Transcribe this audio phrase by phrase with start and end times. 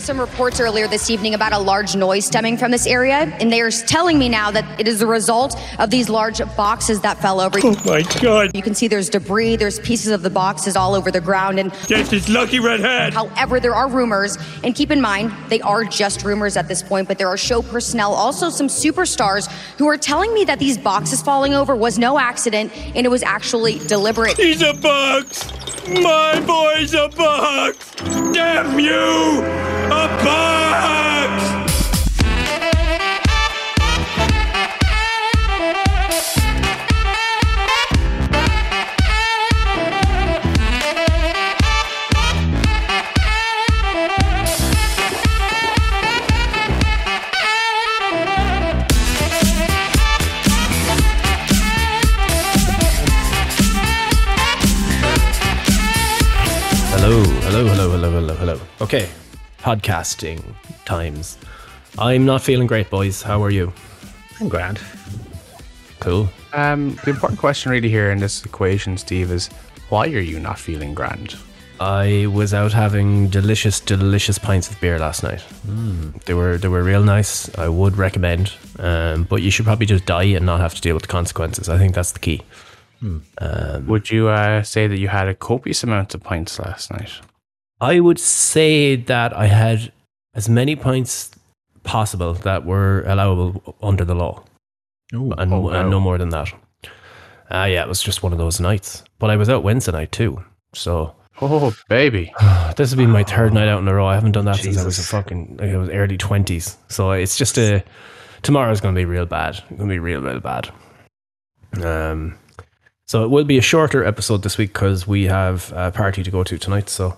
[0.00, 3.52] were some reports earlier this evening about a large noise stemming from this area, and
[3.52, 7.18] they are telling me now that it is the result of these large boxes that
[7.18, 7.58] fell over.
[7.62, 8.50] Oh my god!
[8.54, 11.70] You can see there's debris, there's pieces of the boxes all over the ground, and
[11.88, 13.12] this lucky redhead!
[13.12, 17.06] however, there are rumors, and keep in mind, they are just rumors at this point,
[17.06, 21.20] but there are show personnel, also some superstars, who are telling me that these boxes
[21.20, 24.36] falling over was no accident and it was actually deliberate.
[24.36, 25.50] He's a box!
[25.88, 27.94] My boy's a box!
[28.32, 29.89] Damn you!
[56.92, 58.58] Hello, hello, hello, hello, hello.
[58.80, 59.08] Okay,
[59.62, 60.42] podcasting
[60.84, 61.38] times.
[61.98, 63.22] I'm not feeling great, boys.
[63.22, 63.72] How are you?
[64.40, 64.80] I'm grand.
[66.00, 66.28] Cool.
[66.52, 69.48] Um, the important question really here in this equation, Steve, is
[69.88, 71.36] why are you not feeling grand?
[71.78, 75.42] I was out having delicious, delicious pints of beer last night.
[76.26, 77.48] They were they were real nice.
[77.58, 80.94] I would recommend, um, but you should probably just die and not have to deal
[80.94, 81.68] with the consequences.
[81.70, 82.42] I think that's the key.
[83.86, 87.12] Would you uh, say that you had a copious amount of pints last night?
[87.80, 89.92] I would say that I had
[90.34, 91.30] as many pints
[91.82, 94.44] possible that were allowable under the law.
[95.14, 95.70] Ooh, and, Oh, wow.
[95.80, 96.52] and no more than that.
[97.50, 99.02] Ah, yeah, it was just one of those nights.
[99.18, 100.42] But I was out Wednesday night too,
[100.72, 102.32] so Oh, baby.
[102.76, 104.06] this has been my third night out in a row.
[104.06, 106.76] I haven't done that since I was a fucking like I was early twenties.
[106.88, 107.82] So it's just a
[108.42, 109.54] tomorrow's going to be real bad.
[109.54, 110.70] It's going to be real, real bad.
[111.82, 112.36] Um,
[113.06, 116.30] so it will be a shorter episode this week because we have a party to
[116.30, 116.88] go to tonight.
[116.88, 117.16] So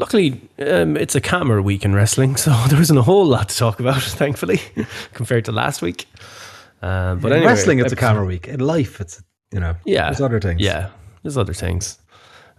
[0.00, 3.56] luckily, um, it's a camera week in wrestling, so there isn't a whole lot to
[3.56, 4.60] talk about, thankfully,
[5.12, 6.06] compared to last week.
[6.82, 8.48] Um, but in anyway, wrestling, it's a episode- camera week.
[8.48, 9.22] In life, it's
[9.52, 10.06] you know, yeah.
[10.06, 10.60] there's other things.
[10.60, 10.90] Yeah,
[11.22, 11.98] there's other things.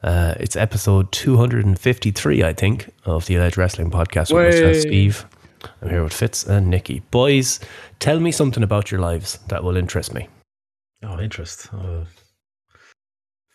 [0.03, 5.25] Uh, it's episode 253, I think, of the Alleged Wrestling Podcast with myself, Steve.
[5.81, 7.02] I'm here with Fitz and Nikki.
[7.12, 7.59] Boys,
[8.00, 10.28] tell me something about your lives that will interest me.
[11.03, 11.69] Oh, interest.
[11.72, 12.06] Oh.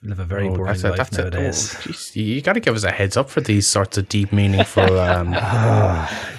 [0.09, 1.75] Live a very Oh, boring that's a- life that's a- nowadays.
[1.79, 4.33] oh, geez, you got to give us a heads up for these sorts of deep,
[4.33, 5.33] meaningful um,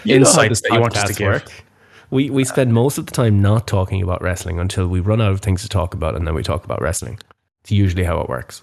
[0.04, 1.28] You insights that you want us to podcast give.
[1.28, 1.64] work.
[2.10, 5.32] We, we spend most of the time not talking about wrestling until we run out
[5.32, 7.20] of things to talk about and then we talk about wrestling.
[7.62, 8.62] It's usually how it works.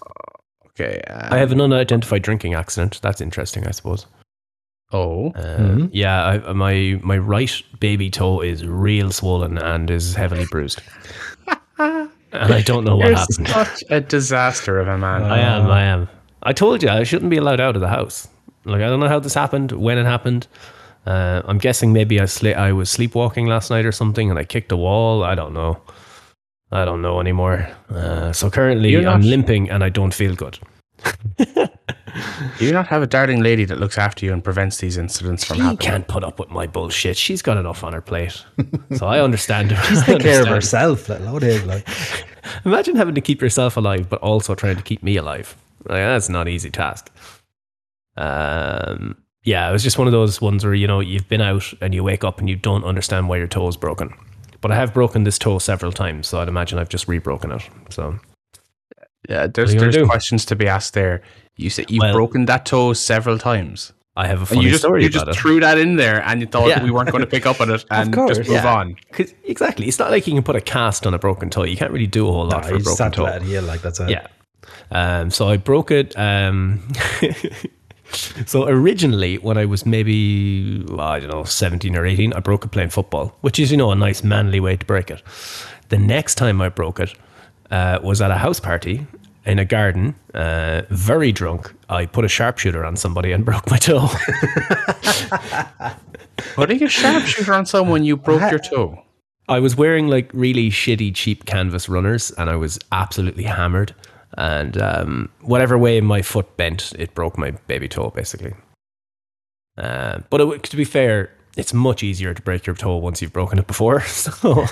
[0.69, 0.99] Okay.
[1.07, 2.99] Um, I have an unidentified drinking accident.
[3.03, 4.07] That's interesting, I suppose.
[4.91, 5.89] Oh, Uh, Mhm.
[5.93, 10.81] Yeah, I, my my right baby toe is real swollen and is heavily bruised,
[12.37, 13.47] and I don't know what you're happened.
[13.47, 15.23] such a disaster of a man.
[15.23, 16.09] I am, I am.
[16.43, 18.27] I told you I shouldn't be allowed out of the house.
[18.65, 20.47] Like I don't know how this happened, when it happened.
[21.05, 24.43] Uh, I'm guessing maybe I sli- I was sleepwalking last night or something, and I
[24.43, 25.23] kicked a wall.
[25.23, 25.79] I don't know.
[26.71, 27.69] I don't know anymore.
[27.89, 30.57] Uh, so currently, I'm limping and I don't feel good.
[32.57, 35.43] Do you not have a darling lady that looks after you and prevents these incidents
[35.43, 35.77] from She happening?
[35.79, 37.17] can't put up with my bullshit.
[37.17, 38.43] She's got enough on her plate,
[38.95, 39.83] so I understand her.
[39.89, 41.67] She's I take care of herself, let alone him.
[41.67, 41.87] Like,
[42.65, 45.55] Imagine having to keep yourself alive, but also trying to keep me alive.
[45.87, 47.11] Like, that's not an easy task.
[48.17, 51.71] Um, yeah, it was just one of those ones where you know you've been out
[51.81, 54.13] and you wake up and you don't understand why your toe is broken.
[54.61, 57.69] But I have broken this toe several times, so I'd imagine I've just rebroken it.
[57.89, 58.17] So
[59.29, 60.05] Yeah, there's you there's do?
[60.05, 61.21] questions to be asked there.
[61.57, 63.93] You said you've Well- broken that toe several times.
[64.17, 65.41] I have a And funny you just story you about just it.
[65.41, 66.81] threw that in there and you thought Yeah.
[66.81, 68.73] we weren't going to pick up on it and course, just move yeah.
[68.73, 68.95] on.
[69.11, 71.63] 'Cause- exactly, it's not like you can put a cast on a broken toe.
[71.65, 73.23] You can't really do a whole lot nah, for a broken toe.
[73.23, 73.61] let it.
[73.63, 74.09] Like that's it.
[74.09, 74.27] Yeah.
[74.91, 76.17] Um, so I broke it.
[76.17, 76.87] Um,
[78.45, 82.63] so originally, when I was maybe, well, I don't know, 17 or 18, I broke
[82.65, 85.21] it playing football, which is, you know, a nice manly way to break it.
[85.89, 87.13] The next time I broke it
[87.71, 89.05] uh, was at a house party
[89.45, 91.73] in a garden, uh, very drunk.
[91.89, 94.09] I put a sharpshooter on somebody and broke my toe.
[96.55, 99.01] Putting a sharpshooter on someone you broke your toe.
[99.47, 103.93] I was wearing like really shitty, cheap canvas runners, and I was absolutely hammered.
[104.37, 108.53] And um, whatever way my foot bent, it broke my baby toe, basically.
[109.77, 113.33] Uh, but it, to be fair, it's much easier to break your toe once you've
[113.33, 114.03] broken it before.
[114.15, 114.65] So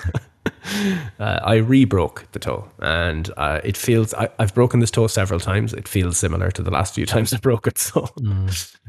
[1.19, 4.13] uh, I re-broke the toe, and uh, it feels.
[4.13, 5.73] I, I've broken this toe several times.
[5.73, 7.77] It feels similar to the last few times I broke it.
[7.77, 8.09] So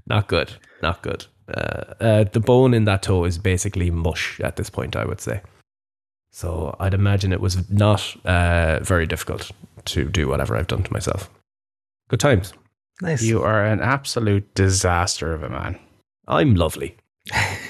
[0.07, 0.53] not good,
[0.83, 1.27] not good.
[1.49, 4.97] Uh, uh, the bone in that toe is basically mush at this point.
[4.97, 5.43] I would say.
[6.33, 9.53] So I'd imagine it was not uh, very difficult
[9.85, 11.31] to do whatever I've done to myself.
[12.09, 12.53] Good times.
[13.01, 13.23] Nice.
[13.23, 15.79] You are an absolute disaster of a man.
[16.27, 16.97] I'm lovely.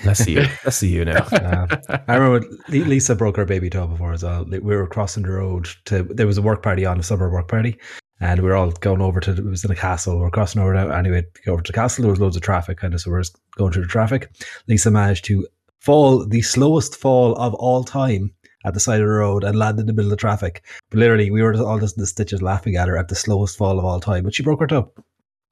[0.05, 0.47] Let's see you.
[0.65, 1.27] Let's see you now.
[1.45, 1.69] Um,
[2.09, 4.45] I remember Lisa broke her baby toe before as well.
[4.45, 7.49] We were crossing the road to there was a work party on a summer work
[7.49, 7.79] party,
[8.21, 10.19] and we were all going over to it was in a castle.
[10.19, 12.03] We are crossing over now anyway to go over to the castle.
[12.03, 14.31] There was loads of traffic, kind of, so we we're just going through the traffic.
[14.67, 15.47] Lisa managed to
[15.81, 18.33] fall the slowest fall of all time
[18.65, 20.65] at the side of the road and landed in the middle of traffic.
[20.91, 23.59] But literally, we were all just in the stitches laughing at her at the slowest
[23.59, 24.25] fall of all time.
[24.25, 24.93] But she broke her toe.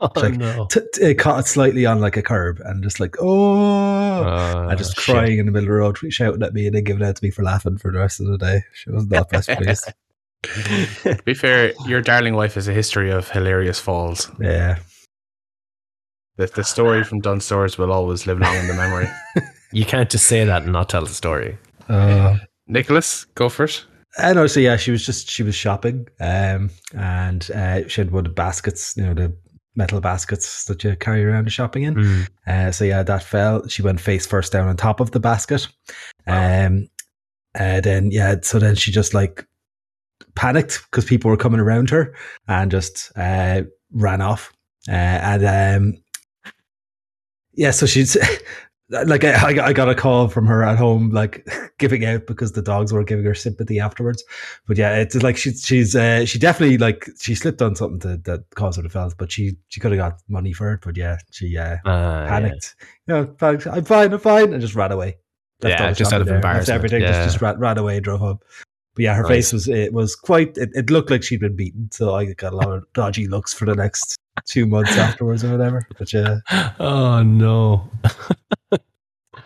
[0.02, 0.66] Oh, like, no.
[0.70, 4.76] T- t- it caught slightly on like a curb and just like, oh, Oh, and
[4.76, 5.14] just shit.
[5.14, 7.24] crying in the middle of the road, shouting at me and then giving out to
[7.24, 8.62] me for laughing for the rest of the day.
[8.74, 9.92] She was not best pleased.
[11.04, 14.28] To be fair, your darling wife has a history of hilarious falls.
[14.40, 14.80] Yeah.
[16.36, 19.08] The, the story from Dunnes Stores will always live long in the memory.
[19.74, 21.56] You can't just say that and not tell the story.
[21.88, 23.86] Uh, Nicholas, go first.
[24.18, 24.22] it.
[24.22, 28.26] and also, yeah, she was just, she was shopping um, and uh, she had one
[28.26, 29.34] of the baskets, you know, the
[29.74, 31.94] metal baskets that you carry around the shopping in.
[31.94, 32.28] Mm.
[32.46, 33.66] Uh, so yeah, that fell.
[33.68, 35.66] She went face first down on top of the basket.
[36.26, 36.88] Um,
[37.58, 39.46] uh, then yeah, so then she just like
[40.34, 42.14] panicked because people were coming around her
[42.48, 44.52] and just uh, ran off.
[44.88, 46.02] Uh, and um,
[47.54, 48.16] yeah, so she's
[48.90, 51.48] like I, I got- a call from her at home, like
[51.78, 54.22] giving out because the dogs were giving her sympathy afterwards.
[54.66, 58.16] But yeah, it's like she's she's uh, she definitely like she slipped on something to,
[58.30, 60.80] that caused her to fall, but she she could have got money for it.
[60.82, 62.26] But yeah, she uh, yeah.
[62.28, 62.76] panicked.
[63.06, 65.16] You know, panicked, I'm fine, I'm fine, and just ran away.
[65.62, 67.12] Yeah, just out of there, left embarrassment, everything, yeah.
[67.12, 68.38] just, just ran, ran away, drove home.
[68.94, 69.30] But yeah, her Nice.
[69.30, 70.56] face was it was quite.
[70.58, 73.54] It, it looked like she'd been beaten, so I got a lot of dodgy looks
[73.54, 74.16] for the next
[74.46, 75.86] two months afterwards or whatever.
[75.98, 76.40] But yeah,
[76.78, 77.88] Oh no.
[78.70, 78.80] but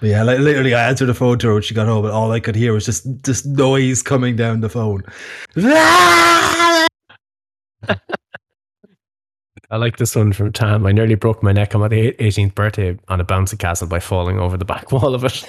[0.00, 2.32] yeah, like, literally, I answered the phone to her when she got home, and all
[2.32, 5.04] I could hear was just this noise coming down the phone.
[9.68, 10.86] I like this one from Tam.
[10.86, 14.38] I nearly broke my neck on my 18th birthday on a bouncy castle by falling
[14.38, 15.44] over the back wall of it.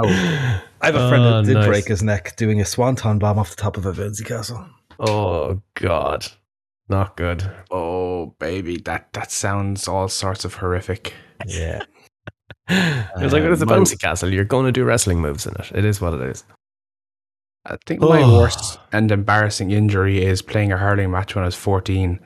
[0.00, 0.62] Oh.
[0.80, 1.66] I have a friend Oh, that ah, did nice.
[1.66, 4.64] break his neck doing a swanton bomb off the top of a bouncy castle.
[5.00, 6.26] oh god,
[6.88, 7.50] not good.
[7.70, 11.14] Oh, baby, that that sounds all sorts of horrific.
[11.46, 11.82] Yeah,
[12.68, 14.32] It was like it's a my- bouncy castle.
[14.32, 15.72] You're going to do wrestling moves in it.
[15.74, 16.44] It is what it is.
[17.66, 18.38] I think my Oh.
[18.38, 22.18] worst and embarrassing injury is playing a hurling match when I was 14.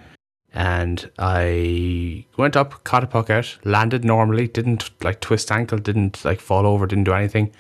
[0.55, 6.25] And I went up, caught a puck out, landed normally, didn't like twist ankle, didn't
[6.27, 7.51] like fall over, didn't do anything.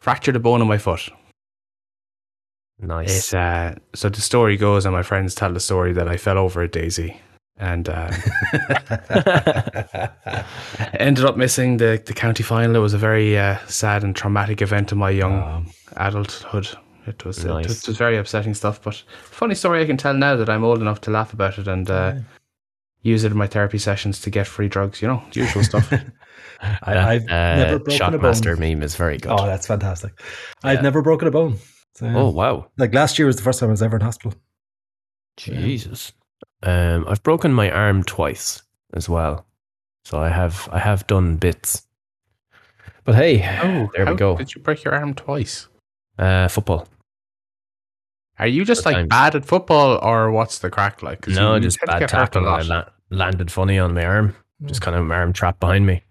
[0.00, 1.10] Fractured a bone in my foot.
[2.78, 3.32] Nice.
[3.32, 6.38] It, uh, so the story goes, and my friends tell the story that I fell
[6.38, 7.20] over a Daisy
[7.58, 8.10] and uh,
[10.94, 12.76] ended up missing the, the county final.
[12.76, 16.68] It was a very uh, sad and traumatic event in my young Um, adulthood.
[17.06, 17.66] It was, Nice.
[17.66, 20.48] it, was- it was very upsetting stuff, but funny story I can tell now that
[20.48, 22.14] I'm old enough to laugh about it and uh,
[23.02, 25.02] use it in my therapy sessions to get free drugs.
[25.02, 25.92] You know, usual stuff.
[26.60, 28.32] I, I've Uh, never broken a bone.
[28.32, 29.32] Shotmaster meme is very good.
[29.32, 30.12] Oh, that's fantastic.
[30.62, 31.56] I've never broken a bone.
[31.94, 32.66] So, oh wow.
[32.78, 34.34] like last year was the first time I was ever in hospital.
[35.36, 36.12] Jesus.
[36.62, 38.62] Um, I've broken my arm twice
[38.94, 39.46] as well,
[40.04, 41.86] so I have I have done bits.
[43.04, 44.36] But hey, oh, there how we go.
[44.36, 45.68] Did you break your arm twice?
[46.18, 46.86] Uh, football.
[48.38, 49.08] Are you just Good like times.
[49.08, 51.22] bad at football, or what's the crack like?
[51.22, 52.48] 'Cause No, you just bad get hurt a tackle.
[52.48, 54.34] I la- landed funny on my arm.
[54.66, 56.02] Just kind of my arm trapped behind me.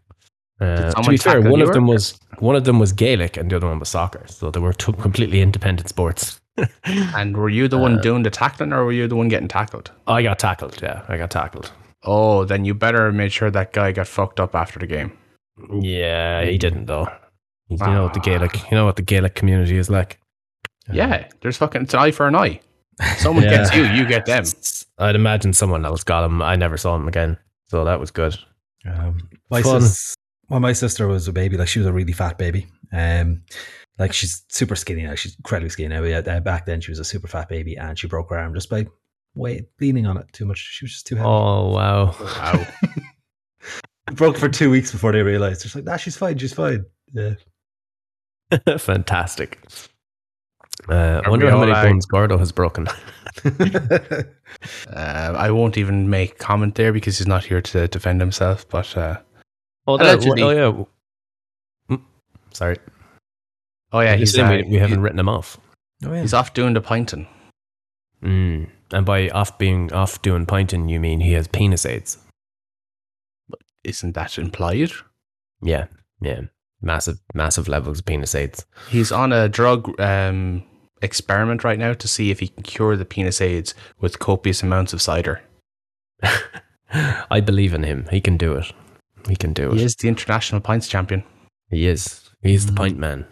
[0.61, 3.49] Uh, to be fair, one of them or- was one of them was Gaelic and
[3.49, 6.39] the other one was soccer, so they were two completely independent sports.
[6.85, 9.47] And were you the one Uh, doing the tackling, or were you the one getting
[9.47, 9.91] tackled?
[10.07, 10.81] I got tackled.
[10.81, 11.71] Yeah, I got tackled.
[12.03, 15.11] Oh, then you better make sure that guy got fucked up after the game.
[15.81, 17.07] Yeah, he didn't though.
[17.69, 18.23] You know what the Ah.
[18.23, 20.19] Gaelic, you know what the Gaelic community is like.
[20.91, 22.59] Yeah, there's fucking it's an eye for an eye.
[23.17, 23.49] Someone Yeah.
[23.57, 24.43] gets you, you get them.
[24.97, 26.41] I'd imagine someone else got him.
[26.41, 27.37] I never saw him again,
[27.67, 28.37] so that was good.
[28.85, 29.81] Um, Fun.
[30.49, 31.57] Sis, well, my sister was a baby.
[31.57, 32.67] Like she was a really fat baby.
[32.91, 33.43] Um,
[33.97, 35.15] like she's super skinny now.
[35.15, 36.01] She's incredibly skinny now.
[36.01, 38.37] But yeah, uh, back then she was a super fat baby, and she broke her
[38.37, 38.87] arm just by
[39.35, 40.57] weight leaning on it too much.
[40.57, 41.27] She was just too heavy.
[41.27, 42.15] Oh wow!
[42.19, 42.65] Wow.
[44.13, 45.59] Broke for two weeks before they realized.
[45.59, 46.37] They're just like, nah, she's fine.
[46.37, 46.85] She's fine.
[47.13, 47.35] Yeah.
[48.77, 49.59] Fantastic.
[50.87, 52.87] Uh, I wonder how many bones Gordo has broken.
[54.91, 58.67] Uh, I won't even make comment there because he's not here to defend himself.
[58.67, 59.19] But uh,
[59.89, 60.43] Oh, Allegedly.
[60.43, 61.95] oh yeah.
[61.95, 62.01] Mm,
[62.51, 62.77] Sorry,
[63.91, 65.57] oh yeah, he's he's uh, we, we haven't written him off.
[66.05, 66.21] oh, yeah.
[66.21, 67.27] he's off doing the pinting.
[68.23, 68.69] Mm.
[68.91, 72.17] And by off being off doing pinting, you mean he has penis AIDS?
[73.47, 74.91] But Isn't that implied?
[75.61, 75.85] Yeah,
[76.21, 76.41] yeah.
[76.81, 78.65] Massive, massive levels of penis AIDS.
[78.89, 80.63] He's on a drug um,
[81.01, 84.93] experiment right now to see if he can cure the penis AIDS with copious amounts
[84.93, 85.41] of cider.
[87.29, 88.07] I believe in him.
[88.11, 88.71] He can do it.
[89.27, 89.77] He can do it.
[89.77, 91.23] He is the international pints champion.
[91.69, 92.29] He is.
[92.41, 93.25] He's the point man.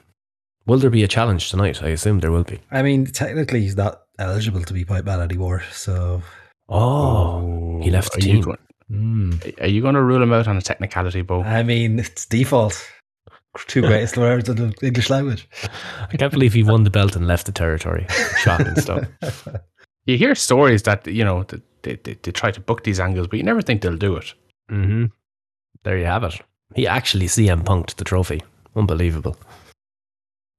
[0.66, 1.82] Will there be a challenge tonight?
[1.82, 2.60] I assume there will be.
[2.72, 5.64] I mean, technically, he's not eligible to be pipe man anymore.
[5.72, 6.22] So,
[6.70, 8.42] Oh, he left the Are you team.
[8.42, 8.58] going-
[8.92, 9.62] mm.
[9.62, 11.42] Are you going to rule him out on a technicality, Bo?
[11.44, 12.86] I mean, it's default.
[13.68, 15.48] Two greatest words of the English language.
[16.12, 18.06] I can't believe he won the belt and left the territory.
[18.44, 19.08] Shocking stuff.
[20.06, 21.44] You hear stories that you know
[21.82, 24.34] they, they, they try to book these angles, but you never think they'll do it.
[24.70, 25.06] hmm
[25.88, 26.42] There you have it.
[26.76, 28.42] He actually CM punked the trophy.
[28.76, 29.38] Unbelievable.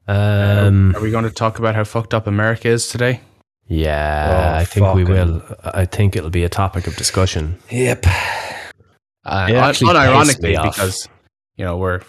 [0.07, 3.21] Um, Are we going to talk about how fucked up America is today?
[3.67, 5.43] yeah, Oh, I think we will.
[5.63, 7.59] I think it'll be a topic of discussion.
[7.71, 8.07] Yep.
[9.27, 10.75] Uh, It un- actually pissed unironically, me off.
[10.75, 11.07] because
[11.57, 12.01] you know we're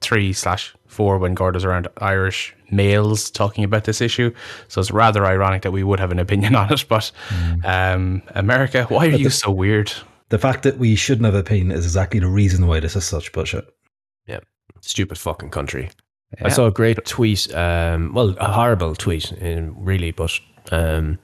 [0.00, 4.34] three slash four when Gordo's around Irish males talking about this issue,
[4.66, 6.84] so it's rather ironic that we would have an opinion on it.
[6.88, 7.12] But
[7.64, 9.92] um, America, why are you so weird?
[10.30, 13.32] The fact that we shouldn't have opinion is exactly the reason why this is such
[13.32, 13.66] bullshit.
[14.26, 14.40] Yeah.
[14.80, 15.90] Stupid fucking country.
[16.38, 16.46] Yeah.
[16.46, 17.54] I saw a great tweet.
[17.54, 20.32] Um, well, a horrible tweet, um, really, but
[20.72, 21.18] um,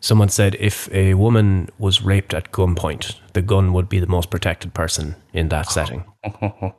[0.00, 4.30] someone said if a woman was raped at gunpoint, the gun would be the most
[4.30, 6.72] protected person in that setting, and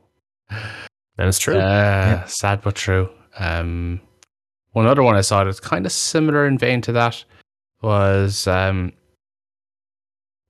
[1.18, 1.56] it's true.
[1.56, 3.08] Uh, Sad but true.
[3.38, 4.00] Um,
[4.72, 7.24] one other one I saw that's kind of similar in vein to that
[7.82, 8.92] was um,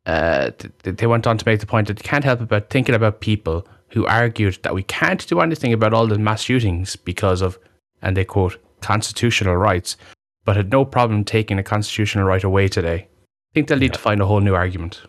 [0.06, 2.70] uh, th- th- they went on to make the point that you can't help but
[2.70, 6.96] thinking about people who argued that we can't do anything about all the mass shootings
[6.96, 7.58] because of,
[8.02, 9.96] and they quote, constitutional rights,
[10.44, 13.08] but had no problem taking a constitutional right away today.
[13.08, 15.02] I think they'll need to find a whole new argument.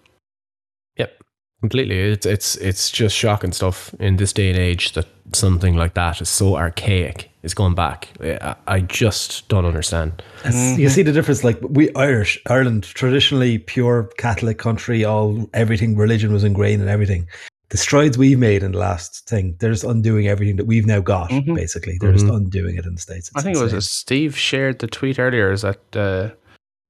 [0.97, 1.21] Yep,
[1.59, 1.99] completely.
[1.99, 6.21] It's it's it's just shocking stuff in this day and age that something like that
[6.21, 7.29] is so archaic.
[7.47, 8.09] Is going back.
[8.21, 10.21] I, I just don't understand.
[10.43, 15.95] It's- You see the difference, like we Irish, Ireland, traditionally pure Catholic country, all everything
[15.95, 17.25] religion was ingrained in everything.
[17.69, 20.99] The strides we've made in the last thing, they're just undoing everything that we've now
[20.99, 21.29] got.
[21.29, 21.55] Mhm.
[21.55, 22.35] Basically, they're just Mhm.
[22.35, 23.31] undoing it in the states.
[23.33, 23.77] I It's think it was insane.
[23.77, 26.31] uh, Steve shared the tweet earlier is that uh,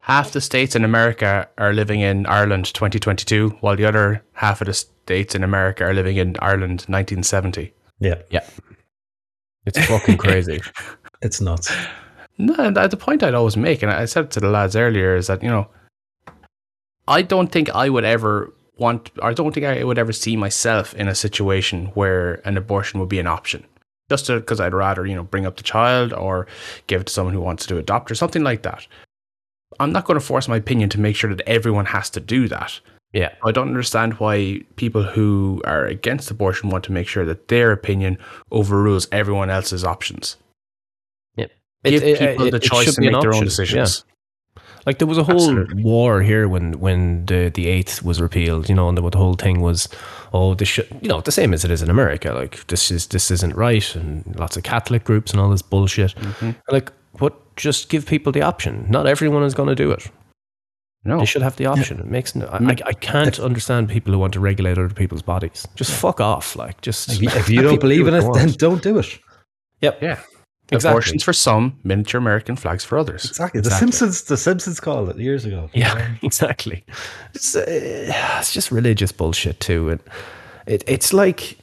[0.02, 4.66] half the states in America are living in Ireland 2022, while the other half of
[4.66, 7.74] the states in America are living in Ireland 1970.
[8.00, 8.46] Yeah, yeah,
[9.68, 10.62] It's fucking crazy.
[11.22, 11.72] it's nuts.
[12.38, 15.16] No, and the point I'd always make, and I said it to the lads earlier,
[15.16, 15.68] is that you know,
[17.08, 20.38] I don't think I would ever want, or I don't think I would ever see
[20.38, 23.66] myself in a situation where an abortion would be an option.
[24.10, 26.48] Just because I'd rather you know bring up the child or
[26.88, 28.88] give it to someone who wants to adopt or something like that.
[29.82, 32.48] I'm not going to force my opinion to make sure that everyone has to do
[32.48, 32.80] that.
[33.14, 33.34] Yeah.
[33.44, 37.72] I don't understand why people who are against abortion want to make sure that their
[37.72, 38.18] opinion
[38.52, 40.36] overrules everyone else's options.
[41.38, 41.52] Yep.
[41.86, 44.04] Give It- people it- the it choice to make their own decisions.
[44.86, 45.84] Like there was a whole Absolutely.
[45.84, 49.34] war here when when the the eighth was repealed, you know, and the, the whole
[49.34, 49.90] thing was,
[50.34, 52.32] oh, this should, you know, the same as it is in America.
[52.34, 56.16] Like this is this isn't right, and lots of Catholic groups and all this bullshit.
[56.16, 56.52] Mm-hmm.
[56.72, 57.34] Like, what?
[57.58, 58.86] Just give people the option.
[58.90, 60.10] Not everyone is going to do it.
[61.08, 62.00] No, They should have the option.
[62.00, 62.46] It makes no.
[62.48, 65.66] I, I, I can't understand people who want to regulate other people's bodies.
[65.76, 66.56] Just fuck off.
[66.56, 69.00] Like, just If you, if you don't people believe do in it, then don't do
[69.00, 69.18] it.
[69.82, 70.02] Yep.
[70.02, 70.20] yeah.
[70.70, 70.90] Exactly.
[70.90, 73.24] Abortions for some, miniature American flags for others.
[73.24, 73.62] Exactly.
[73.62, 73.86] The Exactly.
[73.92, 74.24] Simpsons.
[74.24, 75.70] The Simpsons called it years ago.
[75.74, 76.84] Yeah, exactly.
[77.34, 80.02] It's, uh, it's just religious bullshit too, and
[80.66, 81.58] it, it's like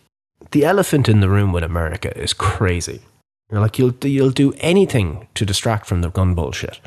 [0.52, 3.02] the elephant in the room with America is crazy.
[3.50, 6.80] You're like you'll you'll do anything to distract from the gun bullshit.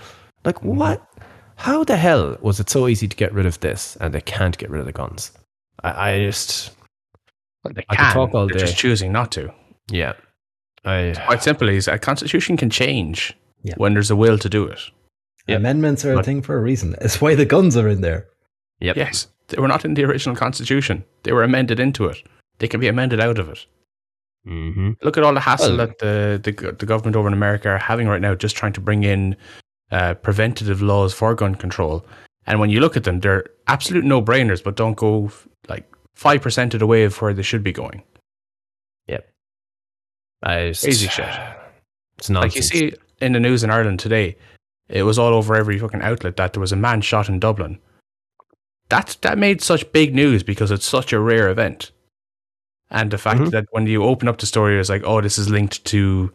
[0.44, 0.76] Like Mm-hmm.
[0.76, 1.07] what?
[1.58, 4.58] How the hell was it so easy to get rid of this, and they can't
[4.58, 5.32] get rid of the guns?
[5.84, 6.72] I, I just
[7.64, 8.06] Well, they I can.
[8.06, 8.66] could talk all They're day.
[8.66, 9.54] just choosing not to.
[9.92, 10.14] yeah.
[10.86, 13.74] I Quite simply, is a constitution can change Yeah.
[13.78, 14.80] when there's a will to do it.
[15.48, 15.58] Yep.
[15.60, 16.96] Amendments are a thing for a reason.
[17.02, 18.28] It's why the guns are in there.
[18.80, 18.96] yep.
[18.96, 21.04] Yes, they were not in the original constitution.
[21.24, 22.18] They were amended into it.
[22.60, 23.66] They can be amended out of it.
[24.48, 24.92] Mm-hmm.
[25.02, 27.78] Look at all the hassle Well- that the, the the government over in America are
[27.78, 29.36] having right now, just trying to bring in
[29.92, 32.06] uh, preventative laws for gun control.
[32.46, 35.32] And when you look at them, they're absolute no brainers, but don't go
[35.68, 38.04] like five percent of the way of where they should be going.
[39.08, 39.30] Yep.
[40.44, 41.30] I just, Crazy shit.
[42.18, 42.54] It's nonsense.
[42.54, 44.38] Like you see in the news in Ireland today,
[44.90, 47.80] it was all over every fucking outlet that there was a man shot in Dublin.
[48.90, 51.92] That that made such big news because it's such a rare event,
[52.90, 53.52] and the fact Mhm.
[53.52, 56.32] that when you open up the story, it's like, oh, this is linked to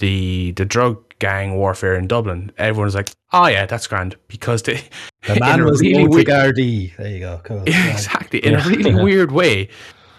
[0.00, 2.50] the the drug gang warfare in Dublin.
[2.58, 4.82] Everyone's like, oh yeah, that's grand because they
[5.26, 6.26] The man was really weird-.
[6.26, 7.40] There you go.
[7.44, 7.62] Cool.
[7.66, 8.66] exactly in Yeah.
[8.66, 9.68] a really weird way.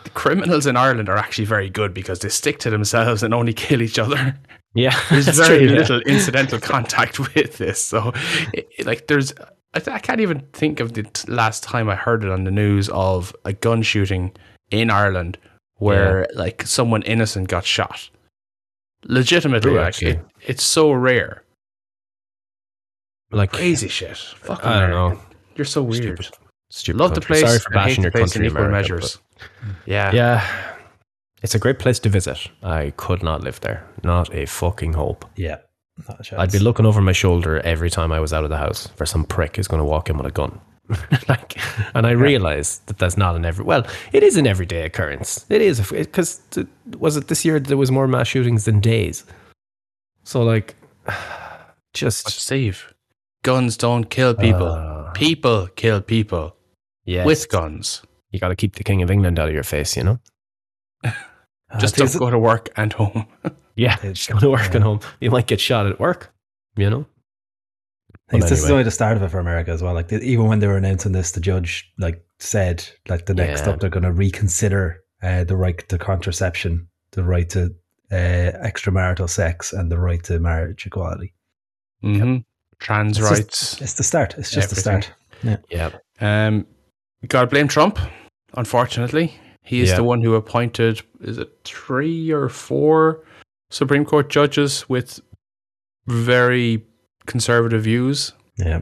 [0.03, 3.53] The criminals in Ireland are actually very good because they stick to themselves and only
[3.53, 4.35] kill each other.
[4.73, 5.79] yeah, there's very true, yeah.
[5.79, 7.79] little incidental contact with this.
[7.81, 8.11] So,
[8.53, 9.31] it, it- like, there's,
[9.75, 12.43] I, th- I can't even think of the t- last time I heard it on
[12.45, 14.31] the news of a gun shooting
[14.71, 15.38] in Ireland
[15.77, 18.09] where like someone innocent got shot.
[19.05, 20.12] Legitimately, True, like actually.
[20.12, 21.43] it, it's so rare.
[23.31, 24.17] Like Crazy shit.
[24.17, 25.17] Fucking I don't American.
[25.17, 25.24] know.
[25.55, 26.03] You're so weird.
[26.24, 26.38] Stupid.
[26.70, 27.00] Stupid.
[27.00, 27.41] Love the place.
[27.41, 29.17] Sorry for and hate bashing your place country, in equal America, measures.
[29.86, 30.12] Yeah.
[30.13, 30.75] Yeah,
[31.41, 32.50] it's a great place to visit.
[32.62, 33.86] I could not live there.
[34.03, 35.25] Not a fucking hope.
[35.36, 35.58] Yeah.
[36.08, 36.39] Not a chance.
[36.39, 39.05] I'd be looking over my shoulder every time I was out of the house for
[39.05, 40.60] some prick who's going to walk in with a gun.
[41.29, 41.57] like,
[41.95, 43.65] and I realize that that's not an every.
[43.65, 45.45] Well, it is an everyday occurrence.
[45.50, 46.41] It is because
[46.98, 49.25] was it this year that there was more mass shootings than days.
[50.24, 50.75] So like,
[51.91, 52.93] But just Steve,
[53.43, 54.67] guns don't kill people.
[54.67, 56.55] Uh, people kill people
[57.05, 58.01] yes, with guns.
[58.31, 60.19] You got to keep the king of England out of your face, you know.
[61.79, 63.25] Just Uh, don't go to work and home.
[63.75, 65.00] Yeah, just go to work and home.
[65.21, 66.33] You might get shot at work,
[66.75, 67.05] you know.
[68.31, 68.73] I think But this is anyway.
[68.75, 69.93] only the start of it for America as well.
[69.93, 73.65] Like the, even when they were announcing this, the judge like said like the next
[73.65, 73.73] Yeah.
[73.73, 77.75] up they're going to reconsider uh, the right to contraception, the right to
[78.09, 78.15] uh,
[78.65, 81.33] extramarital sex, and the right to marriage equality.
[82.01, 82.38] hmm
[82.79, 83.81] Trans It's just- rights.
[83.81, 84.35] It's the start.
[84.38, 85.03] It's just Everything.
[85.41, 85.65] the start.
[85.69, 86.65] Yeah, Um,
[87.27, 88.00] gotta blame Trump.
[88.53, 89.97] Unfortunately, he is Yeah.
[89.97, 91.01] the one who appointed.
[91.21, 93.23] Is it three or four
[93.69, 95.19] Supreme Court judges with
[96.07, 96.83] very
[97.25, 98.34] conservative views?
[98.58, 98.82] Yeah.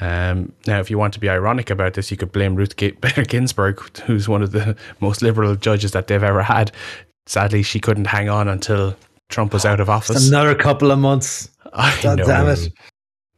[0.00, 2.90] Um, now, if you want to be ironic about this, you could blame Ruth G-
[3.00, 6.72] Bader Ginsburg, who's one of the most liberal judges that they've ever had.
[7.26, 8.96] Sadly, she couldn't hang on until
[9.30, 10.28] Trump was out of It's office.
[10.28, 11.48] another couple of months.
[11.72, 12.26] I God know.
[12.26, 12.72] damn it.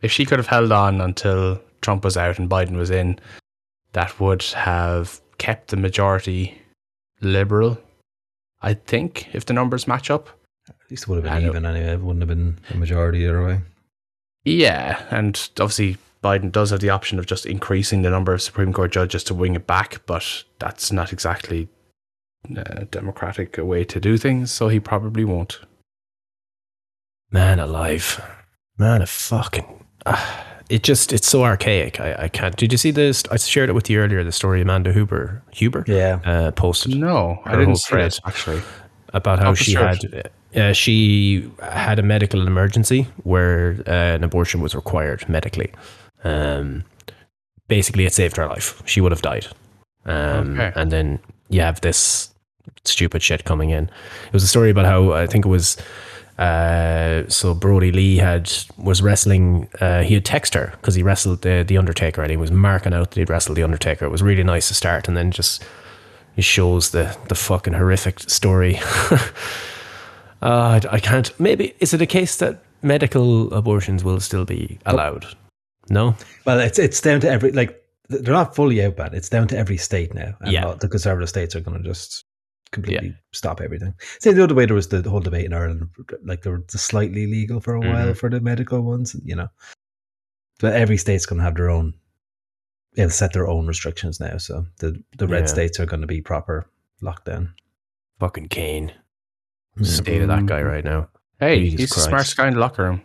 [0.02, 3.18] If she could have held on until Trump was out and Biden was in,
[3.92, 6.60] that would have kept the majority
[7.20, 7.78] liberal.
[8.62, 10.28] I think if the numbers match up.
[10.68, 11.92] At least it would have been even anyway.
[11.92, 13.60] It wouldn't have been a majority either way.
[14.46, 18.72] Yeah, and obviously Biden does have the option of just increasing the number of Supreme
[18.72, 21.68] Court judges to wing it back, but that's not exactly
[22.56, 25.58] a democratic way to do things, so he probably won't.
[27.30, 28.22] man alive,
[28.78, 29.84] man of fucking.
[30.06, 31.98] ah, it just it's so archaic.
[32.00, 32.56] I, I can't.
[32.56, 33.24] Did you see this?
[33.32, 34.22] I shared it with you earlier.
[34.22, 36.20] The story Amanda Huber Huber Yeah.
[36.24, 36.96] uh, posted.
[36.96, 38.06] No, I didn't whole see thread.
[38.06, 38.62] this actually.
[39.12, 39.86] about how she sure.
[39.88, 45.70] had uh, she had a medical emergency where uh, an abortion was required medically.
[46.24, 46.84] Um,
[47.68, 48.82] basically, it saved her life.
[48.86, 49.46] She would have died.
[50.04, 50.72] Um, Okay.
[50.80, 52.30] And then you have this
[52.84, 53.84] stupid shit coming in.
[54.26, 55.76] It was a story about how I think it was.
[56.38, 59.68] Uh, so Brodie Lee had was wrestling.
[59.80, 62.92] Uh, he had texted her because he wrestled the the Undertaker, and he was marking
[62.92, 64.04] out that he'd wrestled the Undertaker.
[64.04, 65.64] It was really nice to start, and then just
[66.36, 68.78] it shows the the fucking horrific story.
[70.46, 71.38] uh, I, I can't.
[71.40, 75.26] Maybe is it a case that medical abortions will still be allowed?
[75.90, 76.14] No.
[76.44, 79.14] Well, it's it's down to every like they're not fully out bad.
[79.14, 80.34] It's down to every state now.
[80.40, 80.74] And Yeah.
[80.80, 82.24] the conservative states are going to just
[82.72, 83.94] completely stop everything.
[84.20, 85.88] See, the other way there was the whole debate in Ireland,
[86.24, 88.16] like they were slightly legal for a while Mhm.
[88.16, 89.48] for the medical ones, you know.
[90.60, 91.94] But every state's going to have their own.
[92.94, 94.38] They'll set their own restrictions now.
[94.38, 95.46] So the the red Yeah.
[95.54, 96.66] states are going to be proper
[97.02, 97.52] lockdown.
[98.20, 98.92] Fucking Kane.
[99.82, 101.08] State of that guy right now.
[101.38, 102.08] Hey, Jesus he's the Christ.
[102.08, 103.02] smartest guy in the locker room.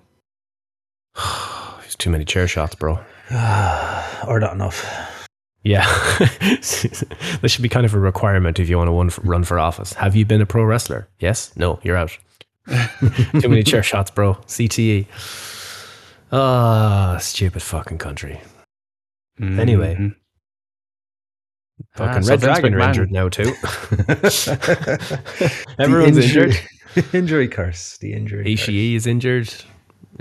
[1.84, 2.94] he's too many chair shots, bro.
[4.28, 5.18] or not enough.
[5.64, 5.86] Yeah,
[6.20, 6.96] this
[7.46, 9.94] should be kind of a requirement if you want to run for, run for office.
[9.94, 11.08] Have you been a pro wrestler?
[11.20, 11.52] Yes.
[11.56, 11.80] No.
[11.84, 12.18] You're out.
[12.68, 14.36] Too many chair shots, bro.
[14.48, 15.06] CTE.
[16.32, 18.42] Ah, stupid fucking country.
[19.40, 20.14] Anyway.
[21.96, 23.44] Fucking Ah, so Red Vince Dragon are injured now too.
[25.80, 26.44] Everyone's injury-
[26.96, 27.14] injured.
[27.14, 27.98] injury curse.
[27.98, 28.46] The injury.
[28.46, 29.54] Ishii is injured.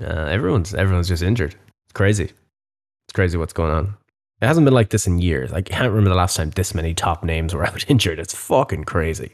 [0.00, 1.54] Uh, everyone's everyone's just injured.
[1.86, 2.24] It's crazy.
[2.24, 3.94] It's crazy what's going on.
[4.40, 5.52] It hasn't been like this in years.
[5.52, 8.18] I can't remember the last time this many top names were out injured.
[8.18, 9.32] It's fucking crazy.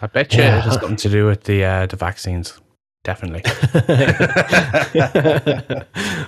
[0.00, 0.58] I bet you Yeah.
[0.58, 2.58] it has something to do with the uh, the vaccines.
[3.04, 3.42] Definitely.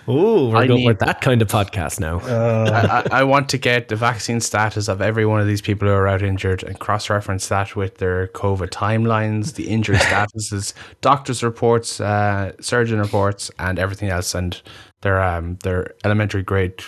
[0.09, 2.21] oh, we're I going need- with that kind of podcast now.
[2.37, 5.89] Uh, I, I- want to get the vaccine status of every one of these people
[5.89, 10.75] who are out injured and cross reference that with their COVID timelines, the injury statuses,
[11.01, 14.61] doctors' reports, uh, surgeon reports, and everything else, and
[15.03, 16.83] their um their elementary grade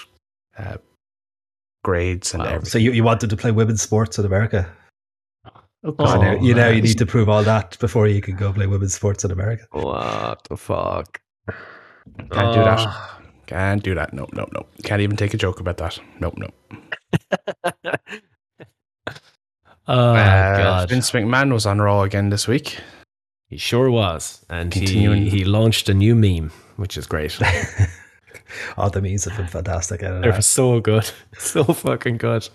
[0.58, 0.76] uh,
[1.84, 2.48] grades and Wow.
[2.50, 2.70] everything.
[2.70, 4.70] so you, you wanted to play women's sports in America?
[5.84, 8.52] Oh, Oh, now, you know you need to prove all that before you can go
[8.52, 9.64] play women's sports in America.
[9.70, 11.20] What the fuck?
[12.32, 12.78] Can't do that.
[12.80, 13.14] Oh.
[13.46, 14.12] Can't do that.
[14.12, 14.68] Nope, nope, nope.
[14.82, 15.98] Can't even take a joke about that.
[16.20, 16.54] Nope, nope.
[19.90, 20.88] Oh, Uh, God.
[20.90, 22.78] Vince McMahon was on Raw again this week.
[23.48, 24.44] He sure was.
[24.50, 27.38] And Continuing- he, he launched a new meme, which is great.
[28.76, 30.00] All the memes have been fantastic.
[30.00, 31.10] They're so good.
[31.38, 32.46] So fucking good.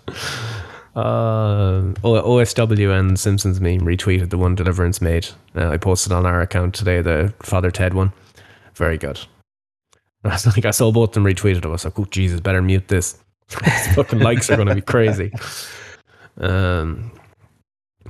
[0.94, 5.28] Uh, OSW and Simpsons meme retweeted the one Deliverance made.
[5.56, 8.12] Uh, I posted on our account today the Father Ted one.
[8.74, 9.18] Very good.
[10.24, 11.64] I was like, I saw both of them retweeted.
[11.64, 13.18] I was like, oh Jesus, better mute this.
[13.94, 15.32] Fucking likes are going to be crazy.
[16.38, 17.10] Um,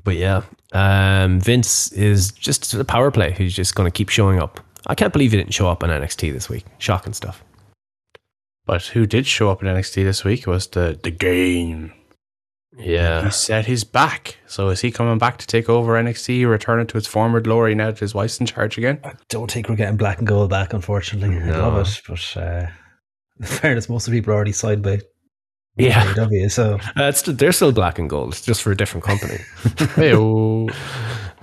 [0.04, 0.42] but yeah,
[0.72, 3.32] um, Vince is just a power play.
[3.32, 4.60] He's just going to keep showing up.
[4.86, 6.64] I can't believe he didn't show up on NXT this week.
[6.78, 7.42] Shocking stuff.
[8.66, 11.92] But who did show up in NXT this week was the the game.
[12.78, 13.24] Yeah.
[13.24, 14.36] He said he's back.
[14.46, 17.74] So is he coming back to take over NXT, return it to its former glory
[17.74, 18.98] now that his wife's in charge again?
[19.04, 21.36] I don't think we're getting black and gold back, unfortunately.
[21.38, 22.66] I love it, but uh,
[23.40, 25.00] in fairness, most of the people are already signed by
[25.76, 26.04] Yeah.
[26.14, 29.38] AEW, so Uh, it's, they're still black and gold, just for a different company.
[29.94, 30.68] Hey-o.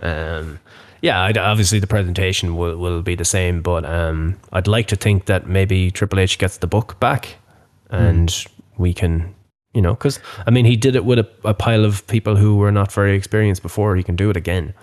[0.02, 0.60] um,
[1.02, 4.96] yeah, I'd, obviously the presentation will, will be the same, but um, I'd like to
[4.96, 7.36] think that maybe Triple H gets the book back
[7.90, 8.46] and
[8.78, 9.34] we can,
[9.74, 12.58] you know, because I mean, he did it with a, a pile of people who
[12.58, 13.96] were not very experienced before.
[13.96, 14.74] He can do it again.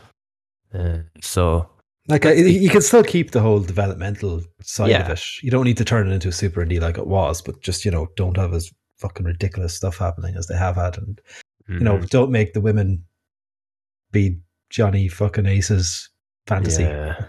[0.72, 1.68] Uh, so,
[2.09, 5.05] like I, you can still keep the whole developmental side Yeah.
[5.05, 5.42] of it.
[5.42, 7.85] You don't need to turn it into a super indie like it was, but just
[7.85, 11.20] you know, don't have as fucking ridiculous stuff happening as they have had, and
[11.68, 12.09] you know, mhm.
[12.09, 13.05] don't make the women
[14.11, 14.38] be
[14.70, 16.09] Johnny fucking Ace's
[16.46, 16.85] fantasy.
[16.85, 17.24] Yeah.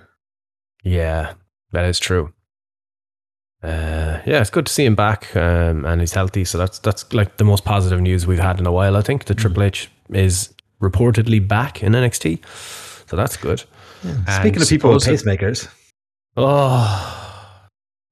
[0.83, 1.33] Yeah,
[1.73, 2.33] that is true.
[3.61, 6.45] Uh, yeah, it's good to see him back, um, and he's healthy.
[6.45, 8.95] So that's that's like the most positive news we've had in a while.
[8.95, 12.39] I think the Triple H is reportedly back in NXT,
[13.09, 13.63] so that's good.
[14.39, 15.67] Speaking of people with suppose pacemakers,
[16.37, 17.69] Oh,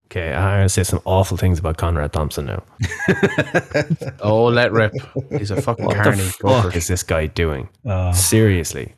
[0.08, 0.34] okay.
[0.34, 2.64] I'm gonna say some awful things about Conrad Thompson now.
[4.22, 4.94] Oh, let rip.
[5.38, 6.18] He's a fucking What carny.
[6.18, 7.70] the fuck is this guy doing?
[7.86, 8.94] uh, Seriously.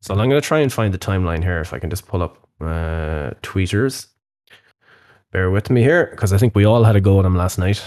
[0.00, 2.22] So I'm going to try and find the timeline here if I can just pull
[2.22, 4.08] up uh, tweeters.
[5.32, 7.58] Bear with me here because I think we all had a go at him last
[7.58, 7.82] night.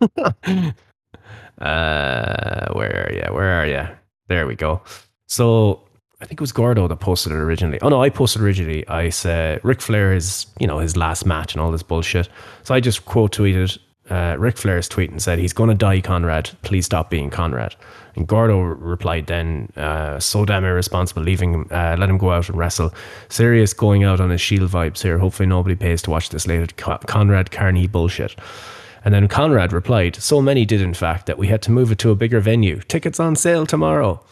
[0.00, 0.72] uh,
[2.72, 3.34] where are you?
[3.34, 3.88] Where are you?
[4.28, 4.80] There we go.
[5.26, 5.82] So
[6.20, 7.80] I think it was Gordo that posted it originally.
[7.82, 8.86] Oh no, I posted originally.
[8.88, 12.28] I said Ric Flair is, you know, his last match and all this bullshit.
[12.62, 13.76] So I just quote tweeted
[14.10, 16.50] uh, Ric Flair's tweet and said, "He's going to die, Conrad.
[16.62, 17.74] Please stop being Conrad."
[18.16, 21.66] And Gordo replied then, uh, "So damn irresponsible, leaving him.
[21.70, 22.92] Uh, let him go out and wrestle.
[23.28, 25.18] Serious going out on his Shield vibes here.
[25.18, 26.66] Hopefully nobody pays to watch this later.
[26.76, 28.36] Co- Conrad Carney bullshit."
[29.04, 31.98] And then Conrad replied, "So many did, in fact, that we had to move it
[31.98, 32.80] to a bigger venue.
[32.88, 34.22] Tickets on sale tomorrow."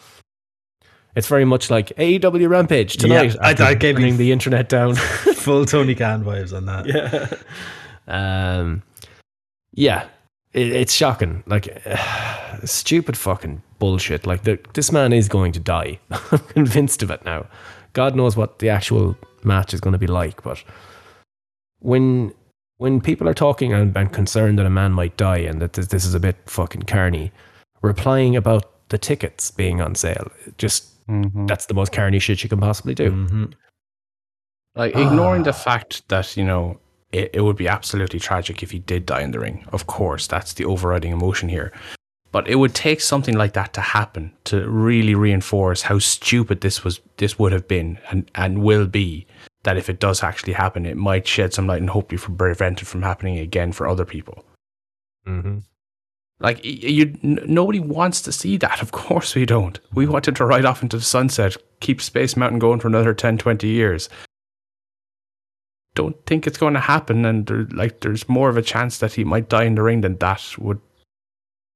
[1.15, 3.35] It's very much like AEW Rampage tonight.
[3.35, 4.95] Yeah, I- I gave the internet down.
[5.35, 6.87] full Tony Khan vibes on that.
[8.09, 8.59] yeah.
[8.61, 8.83] Um,
[9.73, 10.07] yeah,
[10.53, 11.43] it, it's shocking.
[11.47, 11.83] Like,
[12.65, 14.27] stupid fucking bullshit.
[14.27, 15.99] Like, the, this man is going to die.
[16.11, 17.47] I'm convinced of it now.
[17.93, 20.63] God knows what the actual match is going to be like, but
[21.81, 22.33] when
[22.79, 25.87] when people are talking and, and concerned that a man might die and that this,
[25.89, 27.31] this is a bit fucking carny,
[27.81, 31.49] replying about the tickets being on sale, just Mhm.
[31.49, 33.11] that's the most carny shit you can possibly do.
[33.11, 33.45] hmm
[34.77, 36.79] Like ignoring the fact that you know
[37.13, 39.65] it, it would be absolutely tragic if he did die in the ring.
[39.73, 41.73] Of course, that's the overriding emotion here.
[42.33, 46.83] But it would take something like that to happen to really reinforce how stupid this
[46.83, 47.01] was.
[47.19, 49.27] This would have been and and will be.
[49.65, 52.83] That if it does actually happen, it might shed some light and hopefully for prevent
[52.83, 54.45] it from happening again for other people.
[55.27, 55.59] Mm-hmm.
[56.41, 58.83] Like you, nobody wants to see that.
[58.83, 59.79] Of course we don't.
[59.95, 63.39] We wanted to ride off into the sunset, keep Space Mountain going for another 10,
[63.39, 64.09] 20 years.
[65.95, 69.13] Don't think it's going to happen, and there, like there's more of a chance that
[69.15, 70.81] he might die in the ring than that would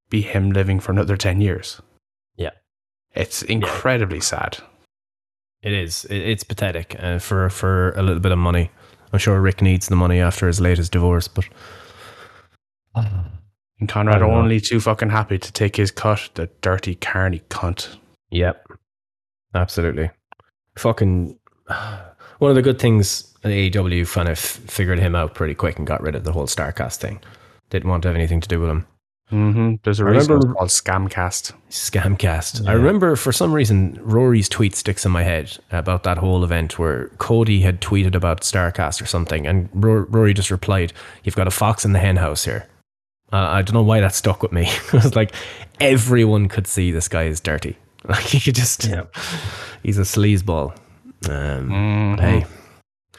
[0.08, 1.80] be him living for another ten years.
[2.36, 2.50] Yeah.
[3.14, 4.58] it's incredibly sad.
[5.62, 6.06] It is.
[6.10, 8.70] It's pathetic uh, for for a little bit of money.
[9.12, 11.44] I'm sure Ric needs the money after his latest divorce, but
[13.78, 14.38] And Conrad I don't know.
[14.38, 16.30] only too fucking happy to take his cut.
[16.34, 17.96] The dirty carny cunt.
[18.30, 18.66] yep,
[19.54, 20.10] absolutely.
[20.78, 21.38] Fucking
[22.38, 26.02] one of the good things AEW kind of figured him out pretty quick and got
[26.02, 27.20] rid of the whole Starcast thing.
[27.70, 28.86] Didn't want to have anything to do with him.
[29.32, 29.74] Mm-hmm.
[29.82, 31.52] There's a I reason remember- it's called Scamcast.
[31.70, 32.68] Scamcast.
[32.68, 36.78] I remember for some reason Rory's tweet sticks in my head about that whole event
[36.78, 40.92] where Cody had tweeted about Starcast or something, and Rory just replied,
[41.24, 42.68] "You've got a fox in the hen house here."
[43.32, 44.68] Uh, I don't know why that stuck with me.
[44.68, 45.34] it was like
[45.80, 47.76] everyone could see this guy is dirty.
[48.08, 49.06] Like he could just, Yeah.
[49.82, 50.70] he's a sleazeball.
[51.28, 52.20] Um, Mhm.
[52.20, 52.46] Hey,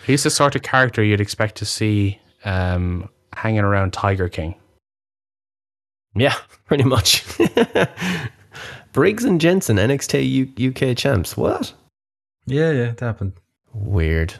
[0.07, 4.55] He's the sort of character you'd expect to see um, hanging around Tiger King.
[6.15, 7.25] yeah, pretty much.
[8.93, 11.35] Briggs and Jensen, NXT U- UK champs.
[11.35, 11.73] What?
[12.45, 13.33] Yeah, yeah, it happened.
[13.73, 14.33] Weird.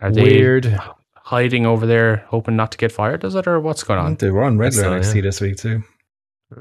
[0.00, 0.78] Are they Weird.
[1.14, 3.24] hiding over there, hoping not to get fired?
[3.24, 4.16] Is it, or what's going on?
[4.16, 5.22] they were on regular so, NXT yeah.
[5.22, 5.82] this week too.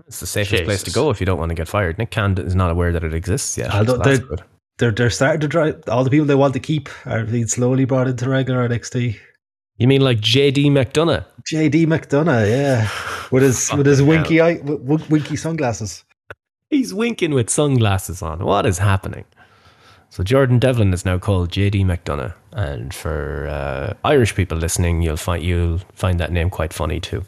[0.08, 0.66] It's the safest Jesus.
[0.66, 1.98] place to go if you don't want to get fired.
[1.98, 3.76] Nick Khan is not aware that it exists yet.
[3.76, 4.42] Although so that's
[4.78, 7.48] they're- They're they're starting to try all the people they want to keep are being
[7.48, 9.18] slowly brought into regular NXT.
[9.78, 11.26] You mean like JD McDonagh?
[11.52, 12.90] JD McDonagh, yeah,
[13.32, 16.04] with his with his winky eye, w- w- winky sunglasses.
[16.70, 18.44] He's winking with sunglasses on.
[18.44, 19.26] What is happening?
[20.10, 25.18] So Jordan Devlin is now called JD McDonagh, and for uh, Irish people listening, you'll
[25.18, 27.24] find you'll find that name quite funny too,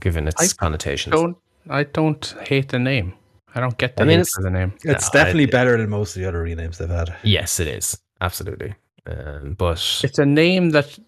[0.00, 1.14] given its I connotations.
[1.14, 1.36] Don't
[1.68, 3.12] I don't hate the name.
[3.54, 4.72] I don't get the I mean, it's- for the name.
[4.84, 7.14] It's No, I- definitely better than most of the other renames they've had.
[7.22, 8.74] Yes, it is absolutely.
[9.06, 10.98] Um, but It's a name that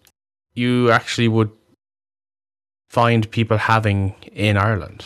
[0.55, 1.51] you actually would
[2.89, 5.05] find people having in Ireland.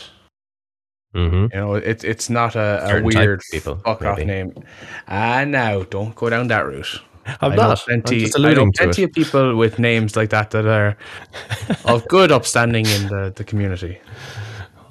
[1.16, 1.54] Mhm.
[1.54, 4.54] You know, it's it's not a, a weird people, fuck off name.
[5.08, 7.02] Ah, now don't go down that route.
[7.42, 7.80] I'm I know not.
[7.80, 9.06] plenty, I'm just I know alluding to plenty it.
[9.06, 10.96] of people with names like that that are
[11.86, 14.00] of good upstanding in the, the community.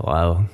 [0.00, 0.44] Wow.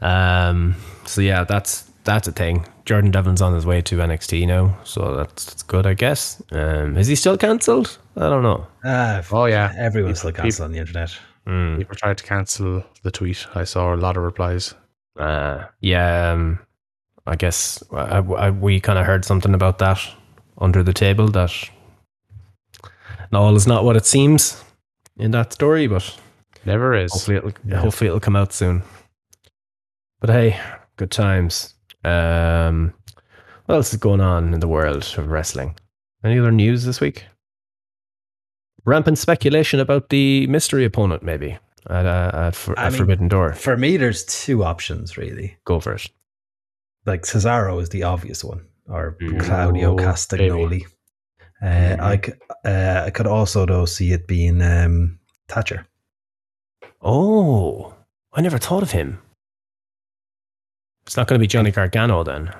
[0.00, 0.76] Um.
[1.06, 2.66] So yeah, that's that's a thing.
[2.84, 6.42] Jordan Devlin's on his way to NXT now, so that's, that's good, I guess.
[6.52, 7.98] Um, is he still cancelled?
[8.16, 8.66] I don't know.
[8.82, 11.10] Ah, Oh yeah, everyone's still People- cancelled on the internet.
[11.46, 11.76] Hmm.
[11.76, 13.46] people tried to cancel the tweet.
[13.54, 14.74] I saw a lot of replies.
[15.18, 16.58] Uh, yeah, um,
[17.26, 19.98] I guess I, I, we kind of heard something about that
[20.58, 21.52] under the table that
[23.32, 24.62] all is not what it seems
[25.18, 26.18] in that story, but
[26.64, 27.12] Never is.
[27.12, 27.80] hopefully it'll Yeah.
[27.80, 28.82] hopefully it'll come out soon.
[30.20, 30.60] But hey,
[30.96, 31.74] good times.
[32.04, 32.92] Um,
[33.66, 35.76] what else is going on in the world of wrestling?
[36.24, 37.24] Any other news this week?
[38.84, 43.54] Rampant speculation about the mystery opponent, maybe at, uh, at, For- at mean- Forbidden Door.
[43.54, 45.56] For me, there's two options really.
[45.64, 46.08] Go for it.
[47.06, 49.40] Like Cesaro is the obvious one, or Mm.
[49.40, 50.84] Claudio Castagnoli.
[50.84, 52.00] Uh, Mm-hmm.
[52.02, 52.32] I c-
[52.64, 55.86] uh, I could also though see it being um, Thatcher.
[57.02, 57.94] Oh,
[58.32, 59.20] I never thought of him.
[61.08, 62.52] It's not going to be Johnny Gargano then.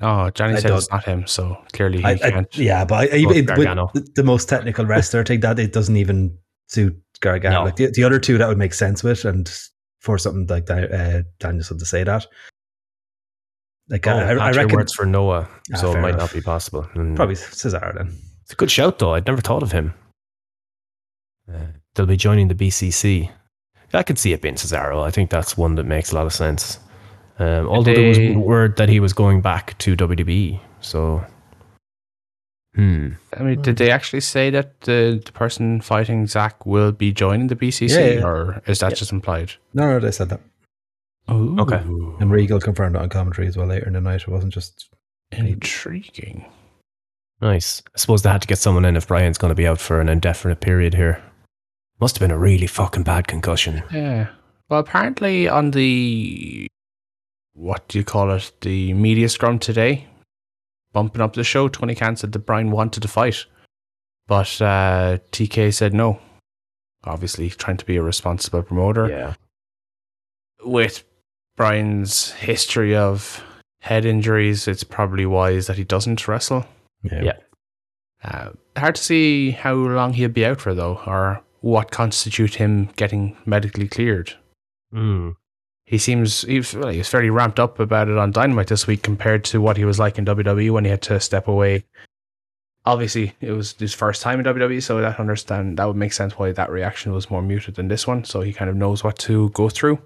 [0.00, 2.56] Oh, Johnny I said it's don't- him, so clearly he I, I, can't.
[2.56, 3.90] yeah, but I, I, it, Gargano.
[3.92, 7.56] with the, the most technical wrestler, I think that it doesn't even suit Gargano.
[7.58, 7.64] No.
[7.64, 9.50] Like the, the other two, that would make sense with, and
[9.98, 12.24] for something like that, uh, Danielson to say that.
[13.88, 16.20] Like Oh, I, I Thatcher reckon works for Noah, Ah, so it might enough.
[16.20, 16.84] not be possible.
[16.94, 17.16] Mm.
[17.16, 18.16] probably Cesaro then.
[18.44, 19.14] It's a good shout, though.
[19.14, 19.92] I'd never thought of him.
[21.52, 23.28] Uh, they'll be joining the BCC.
[23.92, 25.02] I could see it being Cesaro.
[25.04, 26.78] I think that's one that makes a lot of sense.
[27.40, 31.24] Um, although there was word that he was going back to WWE, so
[32.74, 33.12] hmm.
[33.36, 37.46] I mean, did they actually say that the, the person fighting Zack will be joining
[37.46, 38.26] the BCC, Yeah, yeah.
[38.26, 38.96] or is that Yeah.
[38.96, 39.52] just implied?
[39.74, 40.40] No, no, they said that,
[41.28, 41.78] Oh, Okay.
[42.20, 44.22] and Regal confirmed it on commentary as well later in the night.
[44.22, 44.88] It wasn't just
[45.32, 46.44] Intriguing.
[47.40, 47.82] Nice.
[47.94, 50.00] I suppose they had to get someone in if Brian's going to be out for
[50.00, 51.22] an indefinite period here.
[52.00, 53.82] Must have been a really fucking bad concussion.
[53.92, 54.26] Yeah.
[54.68, 56.66] Well, apparently on the
[57.52, 58.52] what do you call it?
[58.60, 60.06] The media scrum today,
[60.92, 61.68] bumping up the show.
[61.68, 63.46] Tony Khan said that Brian wanted to fight,
[64.26, 66.20] but uh, TK said no.
[67.04, 69.08] Obviously, trying to be a responsible promoter.
[69.08, 69.34] Yeah.
[70.62, 71.04] With
[71.56, 73.42] Brian's history of
[73.80, 76.66] head injuries, it's probably wise that he doesn't wrestle.
[77.02, 77.22] yeah.
[77.22, 77.36] Yeah.
[78.22, 82.90] Uh, hard to see how long he'll be out for, though, or what constitute him
[82.96, 84.34] getting medically cleared.
[84.92, 85.36] Mm.
[85.90, 88.86] He seems he was, well, he was fairly ramped up about it on Dynamite this
[88.86, 91.84] week compared to what he was like in WWE when he had to step away.
[92.86, 96.38] Obviously, it was his first time in WWE, so that understand that would make sense
[96.38, 98.22] why that reaction was more muted than this one.
[98.22, 100.00] So he kind of knows what to go through.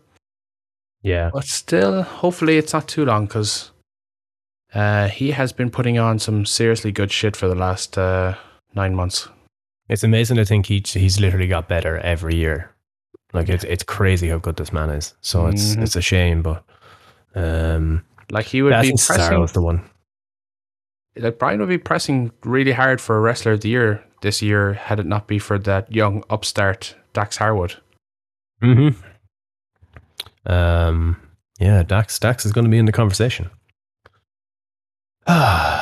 [1.03, 1.29] Yeah.
[1.31, 3.71] But still, hopefully, it's not too long because
[4.73, 8.37] uh, he has been putting on some seriously good shit for the last uh,
[8.75, 9.29] nine months.
[9.91, 12.74] It's amazing to think he, he's literally got better every year.
[13.35, 15.15] Like it's it's crazy how good this man is.
[15.21, 15.83] So it's Mhm.
[15.83, 16.65] it's a shame, but
[17.35, 19.83] um, Like he would yeah, be pressing, Cesaro's the one.
[21.17, 24.75] like Brian would be pressing really hard for a wrestler of the year this year
[24.75, 27.75] had it not be for that young upstart Dax Harwood.
[28.63, 29.01] Mm-hmm.
[30.53, 31.17] Um,
[31.59, 33.51] yeah, Dax Dax is going to be in the conversation.
[35.27, 35.33] Do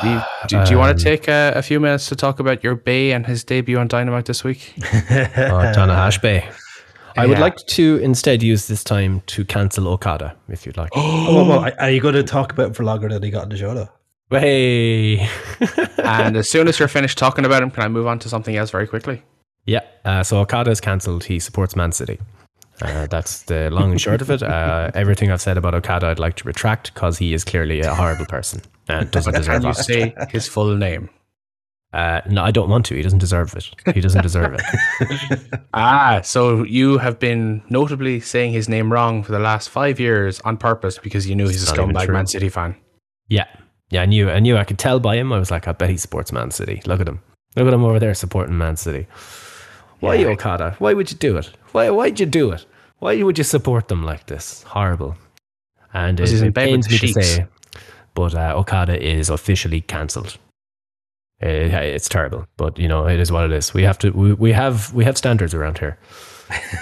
[0.09, 2.63] you, do, do you want Um, to take a, a few minutes to talk about
[2.63, 4.73] your Bay and his debut on Dynamite this week?
[4.79, 6.49] Oh, Tanahashi Bay.
[7.17, 10.91] I would like to instead use this time to cancel Okada, if you'd like.
[10.95, 13.43] Oh, well, well, are you going to talk about him for longer than he got
[13.43, 13.89] in the show, though?
[14.39, 15.27] Hey.
[16.03, 18.55] and as soon as you're finished talking about him, can I move on to something
[18.55, 19.21] else very quickly?
[19.65, 21.23] yeah, uh, so Okada is cancelled.
[21.23, 22.19] He supports Man City.
[22.81, 24.41] Uh, that's the long and short of it.
[24.41, 27.93] Uh, everything I've said about Okada, I'd like to retract because he is clearly a
[27.93, 31.09] horrible person and doesn't But deserve can you say his full name?
[31.93, 32.95] Uh, no, I don't want to.
[32.95, 33.69] He doesn't deserve it.
[33.93, 35.39] He doesn't deserve it.
[35.75, 40.39] Ah, so you have been notably saying his name wrong for the last five years
[40.41, 42.09] on purpose because you knew he's a scumbag.
[42.09, 42.75] Man City fan.
[43.27, 43.45] Yeah.
[43.89, 44.29] Yeah, I knew.
[44.29, 44.57] I knew.
[44.57, 45.31] I could tell by him.
[45.33, 46.81] I was like, I bet he supports Man City.
[46.85, 47.21] Look at him.
[47.55, 49.07] Look at him over there supporting Man City.
[49.99, 50.27] Why, Yeah.
[50.27, 50.75] Okada?
[50.79, 51.49] Why would you do it?
[51.71, 51.89] Why?
[51.89, 52.65] Why'd you do it?
[52.99, 54.63] Why would you support them like this?
[54.63, 55.15] Horrible.
[55.93, 57.45] And it, it pains me to say,
[58.15, 60.37] but uh, Okada is officially cancelled.
[61.43, 63.73] It, it's terrible, but you know it is what it is.
[63.73, 64.11] We have to.
[64.11, 65.97] We, we have we have standards around here.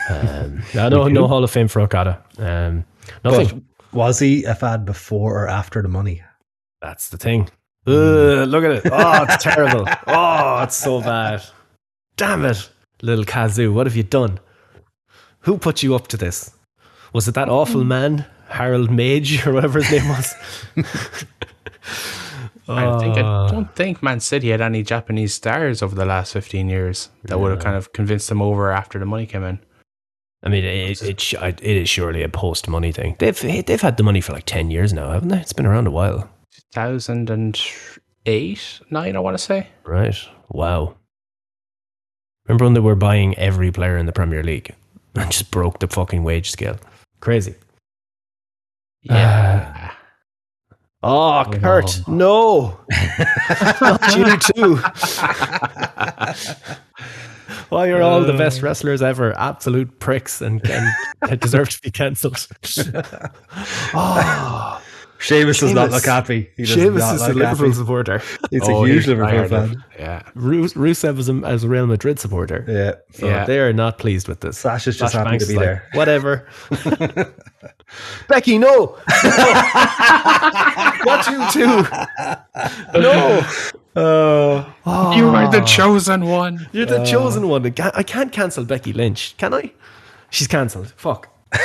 [0.09, 2.21] Um, no, no, no Hall of Fame for Okada.
[2.37, 2.85] Um,
[3.23, 3.47] nothing.
[3.91, 6.21] But was he a fan before or after the money?
[6.81, 7.49] That's the thing.
[7.87, 8.83] Ugh, look at it.
[8.91, 9.87] Oh, it's terrible.
[10.07, 11.43] Oh, it's so bad.
[12.15, 12.69] Damn it,
[13.01, 13.73] little Kazoo.
[13.73, 14.39] What have you done?
[15.39, 16.51] Who put you up to this?
[17.13, 20.35] Was it that awful man, Harold Meij, or whatever his name was?
[22.77, 23.47] I think I Oh.
[23.49, 27.51] don't think Man City had any Japanese stars over the last fifteen years that would
[27.51, 29.59] have kind of convinced them over after the money came in.
[30.43, 33.15] I mean, it, it, it is surely a post money thing.
[33.19, 35.39] They've they've had the money for like 10 years now, haven't they?
[35.39, 36.29] It's been around a while.
[36.53, 37.59] Two thousand and
[38.25, 39.67] eight, nine, I want to say.
[39.83, 40.15] Right.
[40.49, 40.95] Wow.
[42.47, 44.73] Remember when they were buying every player in the Premier League
[45.15, 46.77] and just broke the fucking wage scale?
[47.19, 47.53] Crazy.
[49.03, 49.73] Yeah.
[49.75, 49.80] Uh,
[51.03, 52.79] Oh, oh Kurt, no.
[53.81, 54.75] Not you too.
[57.69, 58.67] Why are all the best uh.
[58.67, 62.47] wrestlers ever absolute pricks and, and deserve to be cancelled?
[63.93, 64.79] Ah.
[64.79, 64.87] oh,
[65.19, 66.49] Sheamus does not look happy.
[66.57, 67.71] He does Sheamus is a Liverpool happy.
[67.73, 68.21] supporter.
[68.49, 69.83] He's Oh, a huge Liverpool fan.
[69.99, 70.23] Yeah.
[70.33, 72.65] Rus- Rusev is a, as a Real Madrid supporter.
[72.67, 72.95] Yeah.
[73.17, 73.45] So Yeah.
[73.45, 74.57] they are not pleased with this.
[74.57, 75.87] Sash is just Sasha happy Banks to is be like, there.
[75.93, 76.47] Whatever.
[78.27, 78.97] Becky, no.
[81.03, 81.83] Not you too.
[82.99, 83.41] No.
[83.95, 86.67] Oh, You are the chosen one.
[86.71, 87.65] You're the chosen one.
[87.65, 89.71] I can't, I can't cancel Becky Lynch, can I?
[90.29, 90.93] She's cancelled.
[90.95, 91.27] Fuck.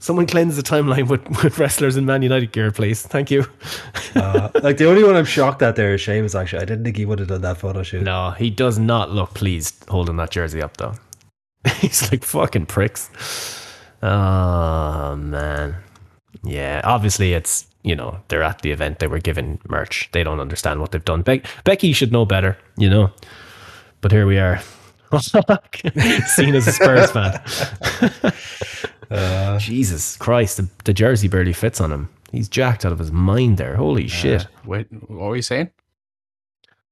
[0.00, 3.02] Someone cleanse the timeline with, with wrestlers in Man United gear, please.
[3.02, 3.44] Thank you.
[4.14, 6.36] uh, like the only one I'm shocked at there is Sheamus.
[6.36, 8.04] Actually, I didn't think he would have done that photo shoot.
[8.04, 10.94] No, he does not look pleased holding that jersey up, though.
[11.80, 13.10] He's like fucking pricks.
[14.02, 15.76] Oh, man.
[16.44, 20.08] Yeah, obviously it's, you know, they're at the event, they were given merch.
[20.12, 21.22] They don't understand what they've done.
[21.22, 23.10] Be- Becky should know better, you know.
[24.00, 24.60] But here we are.
[26.26, 28.32] Seen as a Spurs fan.
[29.10, 32.10] Uh, Jesus Christ, the, the jersey barely fits on him.
[32.30, 33.74] He's jacked out of his mind there.
[33.74, 34.46] Holy shit.
[34.66, 35.70] Wait, what were you saying?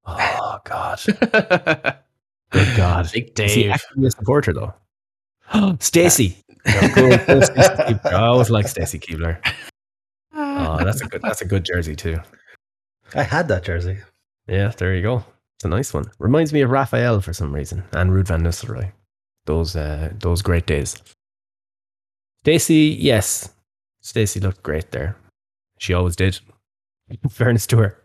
[0.06, 1.98] Oh, God.
[2.50, 3.10] Good God.
[3.12, 3.72] Big Is he Dave.
[3.72, 4.74] actually a supporter, though?
[5.80, 6.36] Stacy.
[6.64, 9.38] Yeah, cool, cool, Stacey I always like Stacy Keibler.
[10.38, 11.22] Oh, that's a good.
[11.22, 12.18] That's a good jersey too.
[13.14, 13.98] I had that jersey.
[14.48, 15.24] Yeah, there you go.
[15.56, 16.10] It's a nice one.
[16.18, 18.90] Reminds me of Raphael for some reason and Ruud van Nistelrooy.
[19.46, 20.96] Those uh, those great days.
[22.44, 23.50] Stacy, yes,
[24.02, 25.16] Stacy looked great there.
[25.78, 26.38] She always did.
[27.22, 28.02] In fairness to her.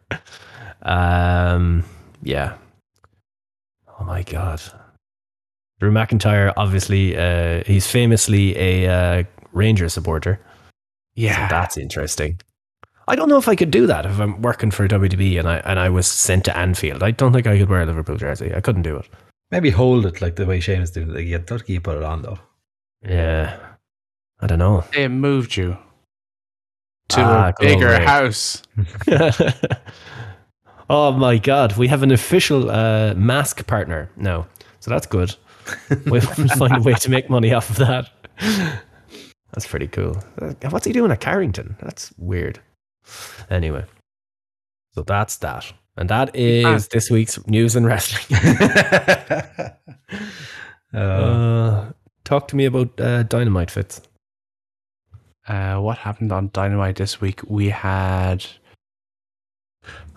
[0.83, 1.83] Um,
[2.23, 2.55] yeah.
[4.01, 4.59] Oh my god.
[5.79, 10.39] Drew McIntyre, obviously, uh, he's famously a uh, Ranger supporter.
[11.13, 11.47] Yeah.
[11.47, 12.39] So that's interesting.
[13.07, 15.57] I don't know if I could do that if I'm working for WWE and I
[15.57, 17.03] and I was sent to Anfield.
[17.03, 18.51] I don't think I could wear a Liverpool jersey.
[18.55, 19.07] I couldn't do it.
[19.51, 21.09] Maybe hold it like the way Sheamus did.
[21.09, 22.39] Like, you don't keep put it on though.
[23.07, 23.55] Yeah.
[24.39, 24.83] I don't know.
[24.93, 25.77] They moved you
[27.09, 28.05] to Ah, a bigger away.
[28.05, 28.63] house.
[30.91, 34.45] oh my god, we have an official uh, mask partner now.
[34.79, 35.35] So that's good.
[36.05, 38.09] We'll find a way to make money off of that.
[39.53, 40.17] That's pretty cool.
[40.41, 41.75] Uh, What's he doing at Carrington?
[41.81, 42.59] That's weird.
[43.49, 43.85] Anyway,
[44.93, 45.71] so that's that.
[45.97, 48.39] And that is this week's news and wrestling.
[50.93, 51.91] uh, Uh,
[52.23, 54.01] talk to me about uh, Dynamite Fits.
[55.47, 57.41] Uh, what happened on Dynamite this week?
[57.47, 58.45] We had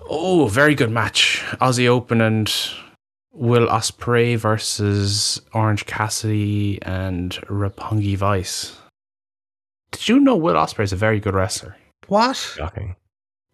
[0.09, 1.43] oh, very good match.
[1.61, 2.53] Aussie Open and
[3.33, 8.77] Will Ospreay versus Orange Cassidy and Roppongi Vice.
[9.91, 11.77] Did you know Will Ospreay is a very good wrestler?
[12.09, 12.37] what?
[12.37, 12.97] Shocking.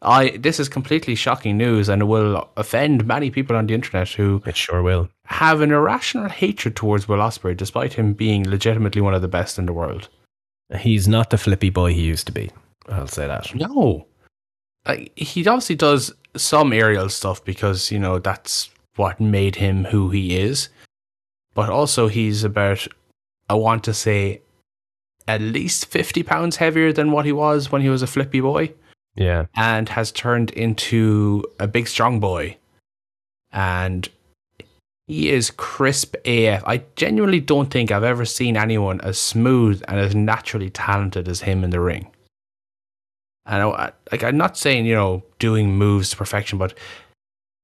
[0.03, 4.09] I this is completely shocking news and it will offend many people on the internet
[4.09, 5.11] who It sure will.
[5.27, 9.59] have an irrational hatred towards Will Ospreay despite him being legitimately one of the best
[9.59, 10.09] in the world.
[10.79, 12.51] He's not the flippy boy he used to be.
[12.89, 13.55] I'll say that.
[13.55, 14.07] No.
[15.15, 20.37] He obviously does some aerial stuff because, you know, that's what made him who he
[20.39, 20.69] is.
[21.55, 22.87] But also, he's about,
[23.49, 24.41] I want to say,
[25.29, 28.73] at least 50 pounds heavier than what he was when he was a flippy boy.
[29.17, 29.47] Yeah.
[29.57, 32.57] and has turned into a big strong boy.
[33.53, 34.09] And
[35.07, 36.63] he is crisp AF.
[36.65, 41.41] I genuinely don't think I've ever seen anyone as smooth and as naturally talented as
[41.41, 42.07] him in the ring.
[43.47, 46.77] And I, like I'm not saying, you know, doing moves to perfection, but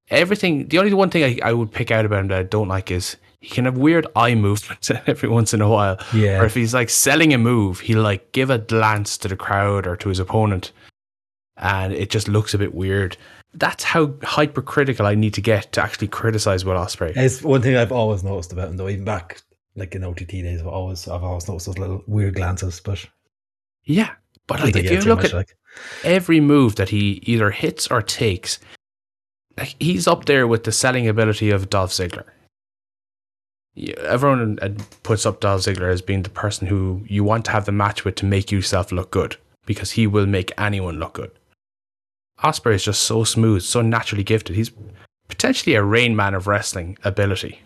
[0.08, 2.68] everything the only one thing I, I would pick out about him that I don't
[2.68, 5.98] like is he can have weird eye movements every once in a while.
[6.14, 6.40] Yeah.
[6.40, 9.86] Or if he's like selling a move, he'll like give a glance to the crowd
[9.86, 10.72] or to his opponent
[11.56, 13.16] and it just looks a bit weird.
[13.54, 17.16] That's how hypercritical I need to get to actually criticize Will Ospreay.
[17.16, 18.88] It's one thing I've always noticed about him, though.
[18.88, 19.40] Even back
[19.76, 22.80] like in OTT days, I've always I've always noticed those little weird glances.
[22.80, 23.06] But
[23.84, 24.12] Yeah,
[24.46, 25.56] but like if you look much, at like
[26.04, 28.58] every move that he either hits or takes,
[29.56, 32.24] like he's up there with the selling ability of Dolph Ziggler.
[33.98, 34.70] Everyone uh,
[35.02, 38.04] puts up Dolph Ziggler as being the person who you want to have the match
[38.04, 41.30] with to make yourself look good because he will make anyone look good.
[42.42, 44.56] Ospreay is just so smooth, so naturally gifted.
[44.56, 44.70] He's
[45.28, 47.60] potentially a Rain Man of wrestling ability.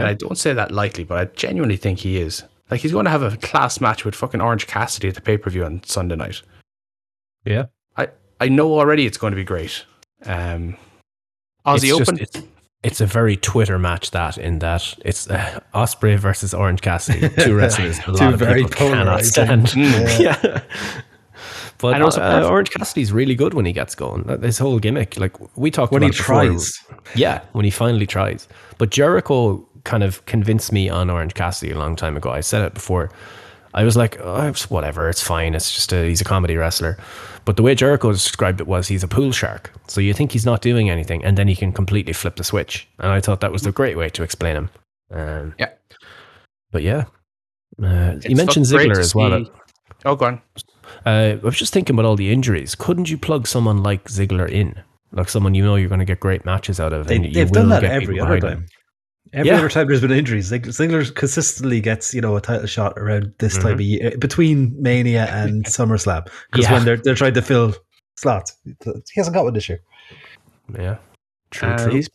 [0.00, 2.44] And I don't say that lightly, but I genuinely think he is.
[2.72, 5.36] Like he's going to have a class match with fucking Orange Cassidy at the pay
[5.36, 6.40] per view on Sunday night.
[7.44, 7.66] Yeah.
[7.98, 8.08] I
[8.40, 9.84] I know already it's going to be great.
[10.24, 10.76] Um,
[11.66, 12.18] Aussie It's just- Open.
[12.22, 12.42] it's,
[12.82, 17.54] it's a very Twitter match that in that it's uh, Ospreay versus Orange Cassidy, two
[17.58, 19.66] wrestlers a lot Two of very people cannot polarizing.
[19.66, 19.74] stand.
[20.20, 20.62] yeah.
[21.78, 24.22] But And also uh, Orange Cassidy's really good when he gets going.
[24.24, 26.34] That- This whole gimmick, like we talked when about he it before.
[26.44, 26.78] tries,
[27.14, 28.48] Yeah, when he finally tries.
[28.78, 32.30] But Jericho kind of convinced me on Orange Cassidy a long time ago.
[32.30, 33.10] I said it before.
[33.74, 35.54] I was like, oh, it's whatever, it's fine.
[35.54, 36.98] It's just a, he's a comedy wrestler.
[37.46, 39.72] But the way Jericho described it was he's a pool shark.
[39.88, 42.86] So you think he's not doing anything, and then he can completely flip the switch.
[42.98, 44.70] And I thought that was a great way to explain him.
[45.10, 45.70] Um, Yeah.
[46.70, 47.04] But yeah.
[47.82, 49.44] Uh, It's you mentioned Ziggler as well.
[49.44, 49.50] see-
[50.04, 50.42] Oh, go on.
[51.06, 52.74] Uh, I was just thinking about all the injuries.
[52.74, 54.74] Couldn't you plug someone like Ziggler in?
[55.12, 57.06] Like someone you know you're going to get great matches out of.
[57.06, 58.50] they, and you they've done will that get every other time.
[58.58, 58.66] him.
[59.32, 59.40] Time.
[59.40, 59.58] Every Yeah.
[59.58, 63.32] other time there's been injuries, Zig- Ziggler consistently gets you know a title shot around
[63.38, 63.62] this Mm-hmm.
[63.68, 66.72] time of year between Mania and SummerSlam because Yeah.
[66.72, 67.74] when they're they're trying to fill
[68.18, 68.74] slots, he
[69.16, 69.80] hasn't got one this year.
[70.78, 70.96] Yeah.
[71.50, 71.92] True, Uh, true.
[71.94, 72.08] he's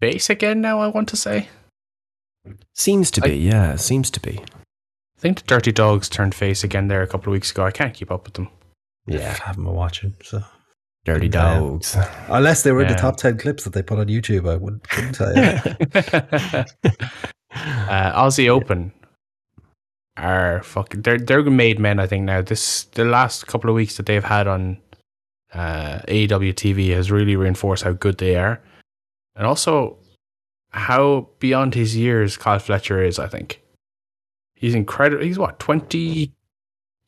[0.00, 1.48] base again now, I want to say.
[2.74, 4.38] Seems to be, yeah, seems to be.
[4.38, 7.64] I think the Dirty Dogs turned face again there a couple of weeks ago.
[7.64, 8.48] I can't keep up with them.
[9.06, 9.36] Yeah.
[9.42, 10.14] I haven't been watching.
[10.22, 10.42] So
[11.14, 11.58] Dirty Yeah.
[11.58, 11.96] dogs.
[12.28, 14.88] unless they were in the top ten clips that they put on YouTube, I wouldn't,
[14.88, 15.42] couldn't tell you.
[17.54, 18.92] uh, Aussie Open
[20.16, 22.42] are fucking they're they're made men I think now.
[22.42, 24.78] This the last couple of weeks that they've had on
[25.54, 28.60] uh AEW TV has really reinforced how good they are.
[29.36, 29.96] And also
[30.70, 33.62] how beyond his years Kyle Fletcher is, I think.
[34.54, 36.32] He's incredible he's what, twenty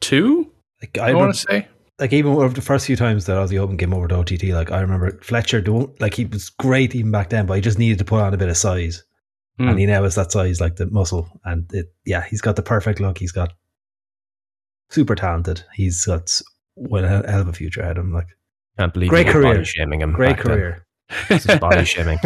[0.01, 0.51] two?
[0.81, 1.69] like, I I, want to say.
[2.01, 4.73] Like even over the first few times that Aussie Open came over to OTT, like
[4.73, 7.99] I remember Fletcher don't like he was great even back then, but he just needed
[7.99, 9.05] to put on a bit of size.
[9.59, 9.71] Mm.
[9.71, 12.63] and he now has that size like the muscle and it yeah he's got the
[12.63, 13.53] perfect look he's got
[14.89, 16.41] super talented he's got
[16.77, 18.29] well, a hell of a future ahead of him like
[18.79, 19.53] Can't believe Great career.
[19.53, 20.13] body shaming him.
[20.13, 20.87] great career
[21.29, 22.19] This is body shaming.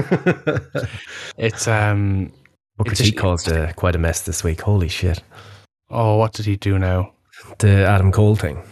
[1.38, 2.32] It's um
[2.78, 4.60] a T caused uh, quite a mess this week.
[4.60, 5.20] Holy shit.
[5.90, 7.14] oh what did he do now?
[7.58, 8.62] The Adam Cole thing.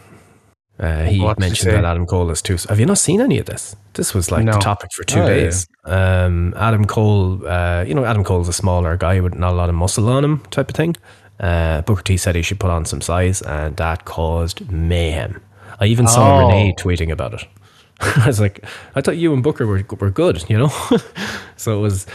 [0.82, 2.56] Uh, he What mentioned that Adam Cole is too.
[2.68, 3.76] Have you not seen any of this?
[3.94, 4.52] This was like No.
[4.54, 5.34] the topic for two Oh, yeah.
[5.34, 5.68] days.
[5.84, 9.68] Um, Adam Cole, uh, you know, Adam Cole's a smaller guy with not a lot
[9.68, 10.96] of muscle on him, type of thing.
[11.38, 15.40] Uh, Booker T said he should put on some size, and that caused mayhem.
[15.80, 16.46] I even saw Oh.
[16.48, 17.44] Renee tweeting about it.
[18.00, 18.64] I was like,
[18.96, 20.72] I thought you and Booker were were good, you know.
[21.56, 22.06] so it was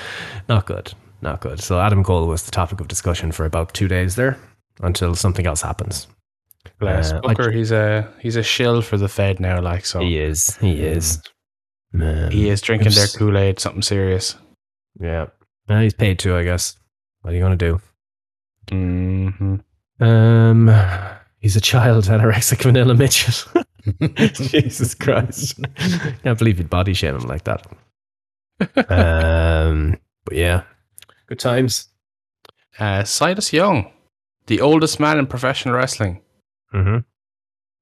[0.50, 0.92] not good,
[1.22, 1.62] not good.
[1.62, 4.38] So Adam Cole was the topic of discussion for about two days there
[4.82, 6.08] until something else happens.
[6.80, 10.00] Bless Uh, I Booker, he's a he's a shill for the Fed now, like so.
[10.00, 11.22] He is, he is.
[11.94, 12.32] Man.
[12.32, 14.36] He is drinking their Kool Aid, something serious.
[15.00, 15.28] Yeah.
[15.68, 16.76] Well, he's paid to, I guess.
[17.22, 17.80] What are you going to
[18.72, 19.56] Mm-hmm.
[20.00, 20.06] do?
[20.06, 20.68] Um,
[21.40, 23.64] he's a child anorexic vanilla Mitchell.
[24.50, 25.60] Jesus Christ.
[26.24, 27.66] Can't believe you'd body shame him like that.
[28.90, 30.64] Um, but yeah,
[31.28, 31.88] good times.
[32.80, 33.92] Uh, Silas Young,
[34.48, 36.22] the oldest man in professional wrestling.
[36.74, 36.98] Mm-hmm.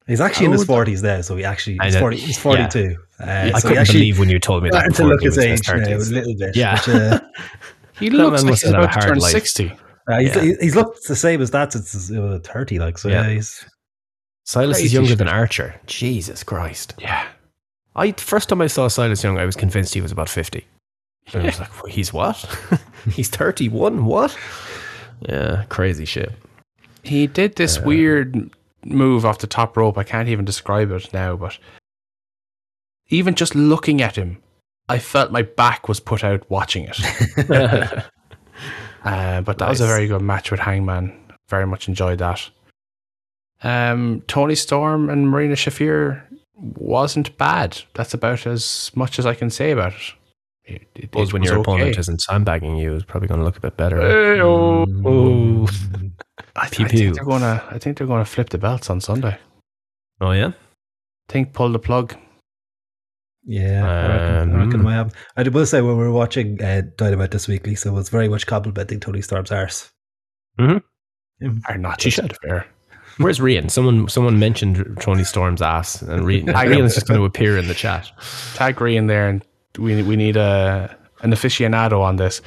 [0.07, 3.51] he's actually in his 40s there so he actually he's, 40, he's 42 uh, I
[3.59, 4.93] so couldn't actually believe when you told me that.
[4.93, 6.79] starting to look he his was in age now a little bit Yeah.
[6.85, 7.19] but, uh,
[7.99, 9.31] He looks like he's have had a about to turn life.
[9.31, 9.71] 60.
[10.09, 10.53] uh, he's, Yeah.
[10.61, 13.29] he's looked the same as that since he was 30 like so yeah, Yeah.
[13.35, 13.65] he's
[14.47, 15.17] Silas Crazy is younger shit.
[15.17, 15.75] than Archer.
[15.87, 16.93] Jesus Christ.
[16.99, 17.25] Yeah.
[17.95, 20.65] I first time I saw Silas Young, I was convinced he was about fifty.
[21.33, 22.35] And I was like, "Wait, he's what?
[23.09, 24.05] he's thirty-one.
[24.05, 24.37] What?
[25.27, 26.31] Yeah, crazy shit.
[27.03, 28.51] He did this Uh, weird
[28.85, 29.97] move off the top rope.
[29.97, 31.57] I can't even describe it now, but
[33.09, 34.37] even just looking at him,
[34.87, 38.05] I felt my back was put out watching it.
[39.05, 41.15] Uh, but that was a very good match with Hangman.
[41.47, 42.49] Very much enjoyed that.
[43.61, 46.23] Um, Toni Storm and Marina Shafir
[46.55, 47.83] wasn't bad.
[47.93, 50.13] That's about as much as I can say about it.
[50.63, 51.61] It, it, it when your okay.
[51.61, 54.01] opponent isn't sandbagging you, it's probably going to look a bit better.
[54.01, 54.87] Hey, oh.
[55.05, 55.67] Oh.
[56.55, 57.63] I, I think they're gonna.
[57.69, 59.37] I think they're gonna flip the belts on Sunday.
[60.21, 60.51] Oh yeah.
[61.27, 62.15] think pull the plug.
[63.47, 65.41] Yeah, I reckon, I reckon Um, I.
[65.41, 68.47] I will say when we were watching uh, Dynamite this week, Lisa was very much
[68.47, 69.91] complimenting Toni Storm's arse.
[70.59, 70.81] Or
[71.77, 72.01] not.
[72.01, 72.37] She just should.
[72.41, 72.65] fair.
[73.17, 73.69] Where's Rian?
[73.69, 77.67] Someone someone mentioned Toni Storm's ass, and Rian, I- Rian's just going to appear in
[77.67, 78.09] the chat.
[78.55, 79.45] Tag Ree in there, and
[79.77, 82.41] we we need a an aficionado on this.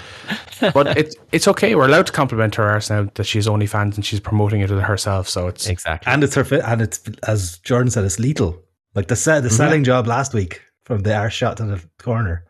[0.75, 1.75] But it's it's okay.
[1.77, 5.29] We're allowed to compliment her arse now that she's OnlyFans and she's promoting it herself.
[5.29, 6.13] So it's Exactly.
[6.13, 8.61] And it's her, fi- and it's as Jordan said, it's lethal.
[8.95, 12.45] Like the set, the selling job last week from the arse shot to the corner.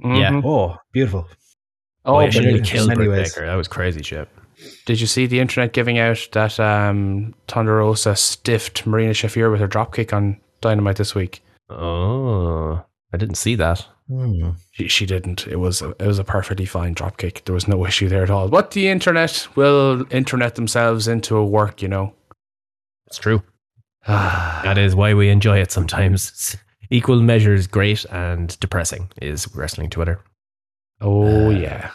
[0.00, 0.30] Yeah.
[0.30, 0.44] Mhm.
[0.44, 1.26] Oh, beautiful.
[2.04, 3.24] Oh, Oh, she but nearly killed many Britt.
[3.34, 3.46] Baker.
[3.46, 4.28] That was crazy shit.
[4.86, 9.60] did you see the internet giving out that um, Thunder Rosa stiffed Marina Shafir with
[9.60, 11.42] her dropkick on Dynamite this week?
[11.70, 13.84] Oh, I didn't see that.
[14.08, 14.50] Hmm.
[14.72, 15.46] She, she didn't.
[15.46, 17.44] It was a, it was a perfectly fine dropkick.
[17.44, 18.48] There was no issue there at all.
[18.48, 22.14] But the internet will internet themselves into a work, you know.
[23.06, 23.42] It's true.
[24.06, 26.56] That is why we enjoy it sometimes.
[26.90, 30.20] Equal measures, great and depressing is wrestling Twitter.
[31.02, 31.90] oh Uh, yeah.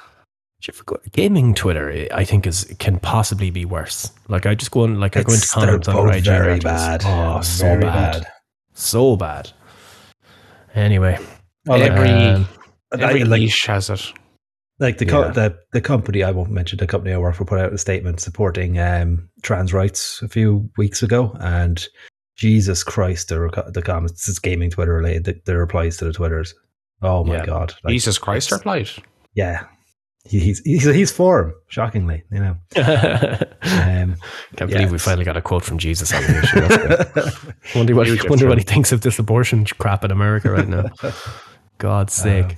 [0.59, 4.11] Should you forget- Gaming Twitter, I think, is can possibly be worse.
[4.27, 7.01] Like I just go on, like I go into comments on both IG very bad.
[7.05, 8.27] Oh, so Very bad.
[8.73, 9.49] so bad.
[10.75, 11.17] Anyway,
[11.65, 12.47] Well, like, Every- um,
[12.97, 14.13] Every like, niche has it.
[14.79, 15.31] like the, co- Yeah.
[15.31, 18.19] the the company I won't mention the company I work for put out a statement
[18.19, 21.85] supporting um, trans rights a few weeks ago, and
[22.37, 25.23] Jesus Christ, the reco- the comments this is gaming Twitter related.
[25.25, 26.53] The, the replies to the twitters.
[27.01, 27.45] Oh my Yeah.
[27.45, 27.73] god!
[27.83, 28.89] Like, Jesus Christ, it's- replied.
[29.35, 29.65] Yeah,
[30.25, 31.53] he's he's he's for him.
[31.69, 32.57] Shockingly, you know.
[33.65, 34.17] Um,
[34.57, 36.59] can't Yeah, believe we finally got a quote from Jesus on the issue.
[37.15, 40.85] That's wonder what wonder what he thinks of this abortion crap in America right now.
[41.77, 42.57] God's sake.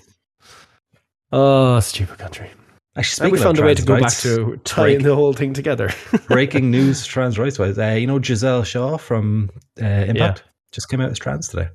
[1.32, 2.51] oh, stupid country.
[2.95, 5.53] actually, And we found a way to go back to tying break- the whole thing
[5.53, 5.89] together.
[6.28, 7.78] breaking news trans rights wise.
[7.78, 9.49] Uh, you know, Gisele Shaw from
[9.82, 11.70] uh, Impact just came out as trans today.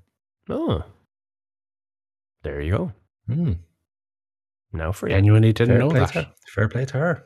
[0.49, 0.85] oh,
[2.43, 2.93] there you go.
[3.27, 3.53] Hmm.
[4.73, 5.15] Now for you.
[5.17, 6.11] Genuinely didn't Fair know that.
[6.13, 6.33] her.
[6.55, 7.25] Fair play to her.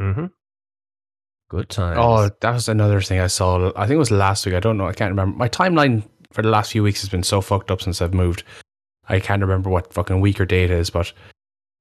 [0.00, 0.26] Mm-hmm.
[1.50, 1.98] Good times.
[2.00, 3.70] Oh, that was another thing I saw.
[3.76, 4.54] I think it was last week.
[4.54, 4.86] I don't know.
[4.86, 5.36] I can't remember.
[5.36, 8.42] My timeline for the last few weeks has been so fucked up since I've moved.
[9.08, 11.12] I can't remember what fucking week or date it is, but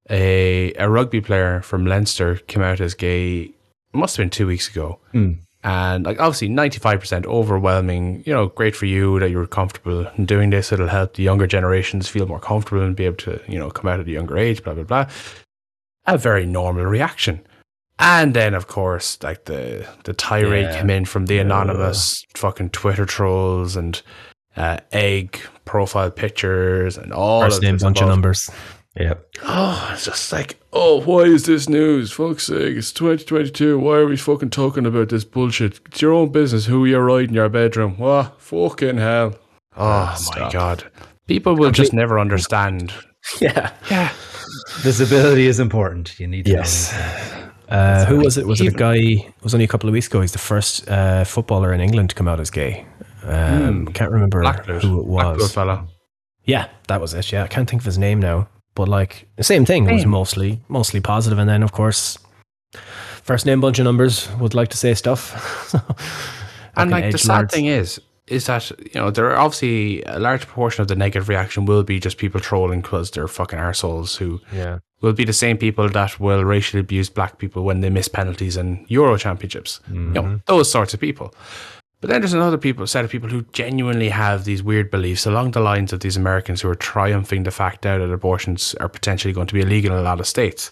[0.10, 3.52] a a rugby player from Leinster came out as gay.
[3.94, 5.00] Must have been two weeks ago.
[5.12, 5.34] Hmm.
[5.64, 10.08] And like obviously ninety five percent overwhelming, you know, great for you that you're comfortable
[10.18, 10.72] in doing this.
[10.72, 13.88] It'll help the younger generations feel more comfortable and be able to, you know, come
[13.92, 15.06] out at a younger age, blah blah blah.
[16.08, 17.42] A very normal reaction.
[18.00, 20.78] And then of course, like the the tirade Yeah.
[20.80, 24.02] came in from the anonymous fucking Twitter trolls and
[24.58, 28.50] uh, egg profile pictures and all First of name, bunch of numbers.
[29.00, 29.26] Yep.
[29.44, 32.12] Oh, it's just like, oh, why is this news?
[32.12, 33.80] Fuck's sake, it's 2022.
[33.80, 35.80] Why are we fucking talking about this bullshit?
[35.86, 37.98] It's your own business who you're riding in your bedroom.
[37.98, 38.42] What?
[38.42, 39.36] Fucking hell.
[39.78, 40.52] Oh, my.
[40.52, 40.84] God.
[41.28, 42.94] People will just never understand.
[43.40, 43.72] Yeah.
[43.90, 44.12] Yeah.
[44.80, 46.20] Visibility is important.
[46.20, 46.92] You need to Yes.
[46.92, 47.38] know.
[47.72, 48.46] Uh, who was it?
[48.46, 48.96] Was it a guy?
[48.98, 50.20] It was only a couple of weeks ago.
[50.20, 52.86] He's the first uh, footballer in England to come out as gay.
[53.24, 54.80] Um, Can't remember Blackpool.
[54.80, 55.54] who it Blackpool was.
[55.54, 55.88] fella.
[56.46, 57.32] Yeah, that was it.
[57.32, 58.48] Yeah, I can't think of his name now.
[58.74, 59.88] But like the same thing.
[59.88, 60.10] It was Same.
[60.12, 62.18] mostly mostly positive, and then of course,
[63.24, 64.30] first name, bunch of numbers.
[64.40, 65.74] Would like to say stuff.
[66.76, 67.52] And like the sad edgelords.
[67.52, 71.28] thing is, is that you know there are obviously a large proportion of the negative
[71.28, 75.34] reaction will be just people trolling because they're fucking arseholes who yeah, will be the
[75.34, 79.82] same people that will racially abuse black people when they miss penalties in Euro championships.
[79.92, 81.34] You know, those sorts of people.
[82.02, 85.52] But then there's another people set of people who genuinely have these weird beliefs along
[85.52, 89.34] the lines of these Americans who are triumphing the fact now that abortions are potentially
[89.34, 90.72] going to be illegal in a lot of states.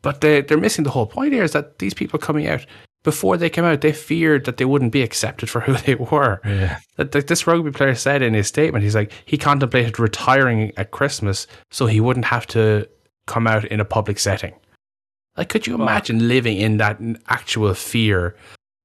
[0.00, 2.64] But they, they're missing the whole point here is that these people coming out,
[3.02, 6.40] before they came out, they feared that they wouldn't be accepted for who they were.
[6.44, 6.78] Yeah.
[6.96, 11.46] That this rugby player said in his statement, he's like, he contemplated retiring at Christmas
[11.70, 12.88] so he wouldn't have to
[13.26, 14.54] come out in a public setting.
[15.36, 16.98] Like, could you imagine living in that
[17.28, 18.36] actual fear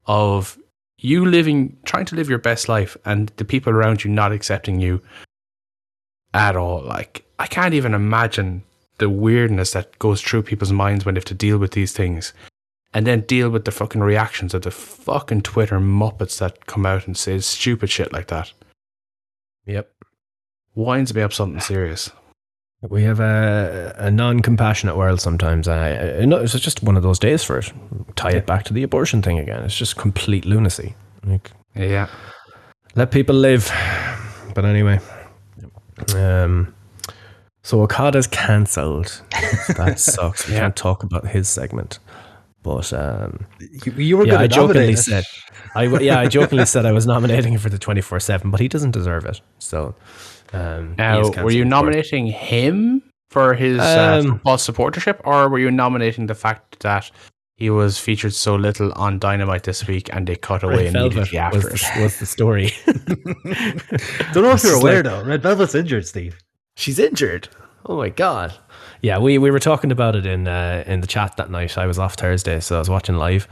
[0.05, 0.57] of
[1.01, 4.79] you living, trying to live your best life and the people around you not accepting
[4.79, 5.01] you
[6.33, 6.81] at all?
[6.83, 8.63] Like, I can't even imagine
[8.99, 12.33] the weirdness that goes through people's minds when they have to deal with these things.
[12.93, 17.07] and then deal with the fucking reactions of the fucking Twitter muppets that come out
[17.07, 18.51] and say stupid shit like that.
[19.65, 19.89] Yep.
[20.75, 22.11] Winds me up something serious.
[22.89, 25.67] We have a, a non-compassionate world sometimes.
[25.67, 27.71] I, I know it's just one of those days for it.
[28.15, 29.63] Tie it back to the abortion thing again.
[29.63, 30.95] It's just complete lunacy.
[31.23, 32.07] Like, Yeah.
[32.95, 33.71] let people live.
[34.55, 34.99] But anyway,
[36.15, 36.73] um,
[37.61, 39.21] so Okada's cancelled.
[39.77, 40.47] that sucks.
[40.47, 40.61] We Yeah.
[40.61, 41.99] can't talk about his segment.
[42.63, 43.45] But um,
[43.85, 44.97] You, you were yeah, I jokingly it.
[44.97, 45.23] said,
[45.75, 48.59] I yeah, I jokingly said I was nominating him for the twenty four seven, but
[48.59, 49.41] he doesn't deserve it.
[49.57, 49.95] So,
[50.53, 51.69] um, Now, were cancelled you for it.
[51.69, 57.09] nominating him for his uh, Um, football supportership, or were you nominating the fact that
[57.55, 61.11] he was featured so little on Dynamite this week and they cut away Red Velvet
[61.13, 61.91] immediately after was it?
[61.95, 62.71] the, was the story.
[64.33, 65.23] Don't know if you're aware like- though.
[65.23, 66.37] Red Velvet's injured, Steve.
[66.75, 67.47] She's injured.
[67.85, 68.53] Oh my god.
[69.01, 71.77] Yeah, we, we were talking about it in uh, in the chat that night.
[71.77, 73.47] I was off Thursday, so I was watching live.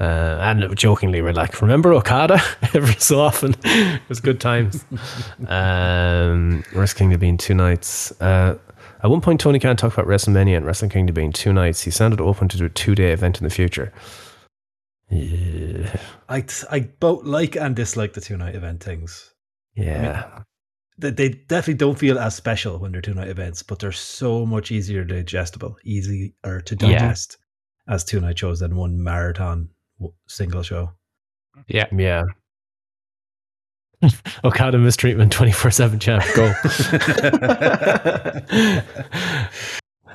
[0.00, 2.40] Uh, and jokingly, we're like, "Remember Okada?"
[2.74, 4.84] Every so often, it was good times.
[5.48, 8.12] um, Wrestle Kingdom being two nights.
[8.20, 8.58] Uh,
[9.02, 11.82] at one point, Tony Khan talked about WrestleMania and Wrestle Kingdom being two nights.
[11.82, 13.92] He sounded open to do a two day event in the future.
[15.10, 15.96] Yeah,
[16.28, 19.32] I I both like and dislike the two night event things.
[19.76, 20.40] yeah,
[20.98, 24.46] They, they definitely don't feel as special when they're two night events, but they're so
[24.46, 26.98] much easier digestible, easier to Yeah.
[26.98, 27.36] digest
[27.86, 29.68] as two night shows than one marathon
[30.26, 30.90] single show.
[31.68, 31.86] Yeah.
[31.96, 32.24] yeah.
[34.44, 36.24] Okada mistreatment twenty four seven champ.
[36.34, 36.52] Go.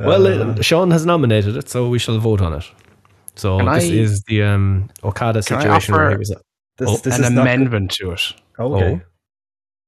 [0.01, 2.63] Well, Uh, Sean has nominated it, so we shall vote on it.
[3.35, 6.29] So this I- is the um, Okada Can I situation where he offer- was.
[6.77, 8.21] this, oh, this An is not- amendment to it.
[8.57, 9.01] okay.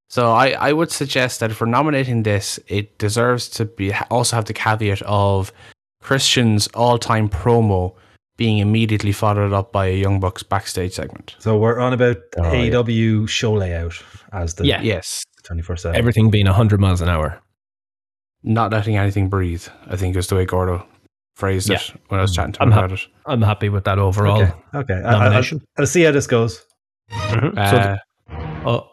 [0.10, 4.36] So I, I would suggest that if we're nominating this, it deserves to be also
[4.36, 5.54] have the caveat of
[6.02, 7.96] Christian's all time promo
[8.42, 11.36] being immediately followed up by a Young Bucks backstage segment.
[11.38, 12.72] So we're on about Oh, yeah.
[12.72, 13.94] AEW show layout
[14.34, 14.82] as the Yeah.
[14.82, 15.24] Yes.
[15.44, 15.96] 24 7.
[15.96, 17.40] Everything being 100 miles an hour.
[18.42, 20.84] Not letting anything breathe, I think is the way Gordo
[21.36, 21.76] phrased Yeah.
[21.78, 23.02] it when I was chatting to him I'm about it.
[23.28, 24.42] I'm happy with that overall.
[24.42, 24.54] Okay.
[24.74, 24.94] Okay.
[24.96, 25.62] I, I, Nomination.
[25.78, 26.66] will see how this goes.
[27.12, 27.56] Mhm.
[27.56, 28.00] Uh, so the-
[28.66, 28.90] oh,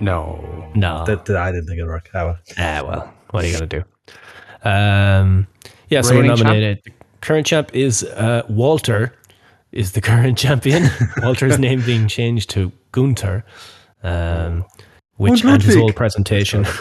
[0.00, 0.70] no.
[0.74, 1.06] no.
[1.06, 2.10] That, that I didn't think it'd work.
[2.12, 2.38] Ah, well.
[2.58, 4.68] Ah, well, what are you going to do?
[4.68, 5.46] Um,
[5.88, 6.84] yeah, so we're nominated.
[6.84, 6.94] champ?
[7.26, 9.12] Current champ is uh, Walter,
[9.72, 10.88] is the current champion.
[11.18, 13.44] Walter's name being changed to Gunther,
[14.02, 14.64] um,
[15.16, 16.64] which and his whole presentation.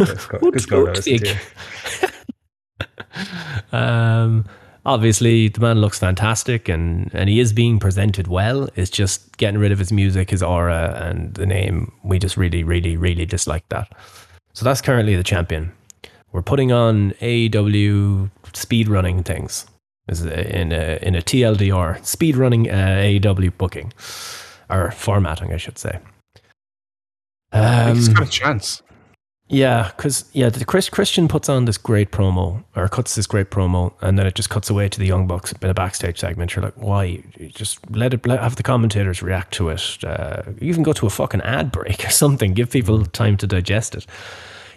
[3.71, 4.45] Um,
[4.85, 8.67] obviously, the man looks fantastic and, and he is being presented well.
[8.75, 11.93] It's just getting rid of his music, his aura, and the name.
[12.03, 13.91] We just really, really, really dislike that.
[14.53, 15.71] So that's currently the champion.
[16.33, 19.65] We're putting on AEW speed running things
[20.07, 23.91] Is in a, in a TLDR, speed running uh, AEW booking
[24.69, 25.99] or formatting, I should say.
[27.51, 28.83] Think he's Um, got a chance.
[29.47, 33.49] yeah, because yeah, the Chris Christian puts on this great promo or cuts this great
[33.49, 36.55] promo, and then it just cuts away to the Young Bucks in a backstage segment.
[36.55, 37.03] You're like, why?
[37.39, 39.97] You Just let it let, have the commentators react to it.
[40.03, 42.53] Uh, even go to a fucking ad break or something.
[42.53, 44.05] Give people time to digest it.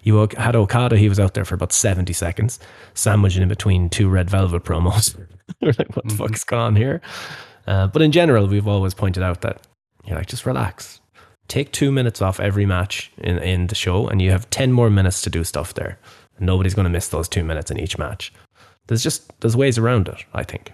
[0.08, 2.58] You had Okada; he was out there for about seventy seconds,
[2.94, 5.16] sandwiched in between two Red Velvet promos.
[5.60, 7.00] We're like, what the fuck is going on here?
[7.66, 9.66] Uh, but in general, we've always pointed out that
[10.04, 11.00] you're like, just relax
[11.48, 14.90] take two minutes off every match in, in the show and you have 10 more
[14.90, 15.98] minutes to do stuff there
[16.38, 18.34] nobody's going to miss those two minutes in each match
[18.86, 20.72] there's just there's ways around it i think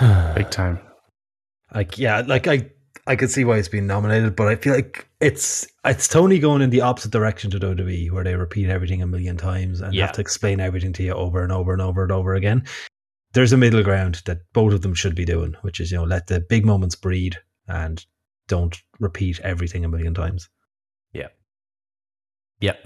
[0.34, 0.80] Big time.
[1.74, 2.70] Like, yeah, like I,
[3.10, 6.62] I could see why it's been nominated, but I feel like it's it's Tony going
[6.62, 10.06] in the opposite direction to WWE, where they repeat everything a million times and Yeah.
[10.06, 12.64] have to explain everything to you over and over and over and over again.
[13.32, 16.04] There's a middle ground that both of them should be doing, which is you know
[16.04, 17.36] let the big moments breed
[17.66, 18.04] and
[18.46, 20.48] don't repeat everything a million times.
[22.60, 22.78] yep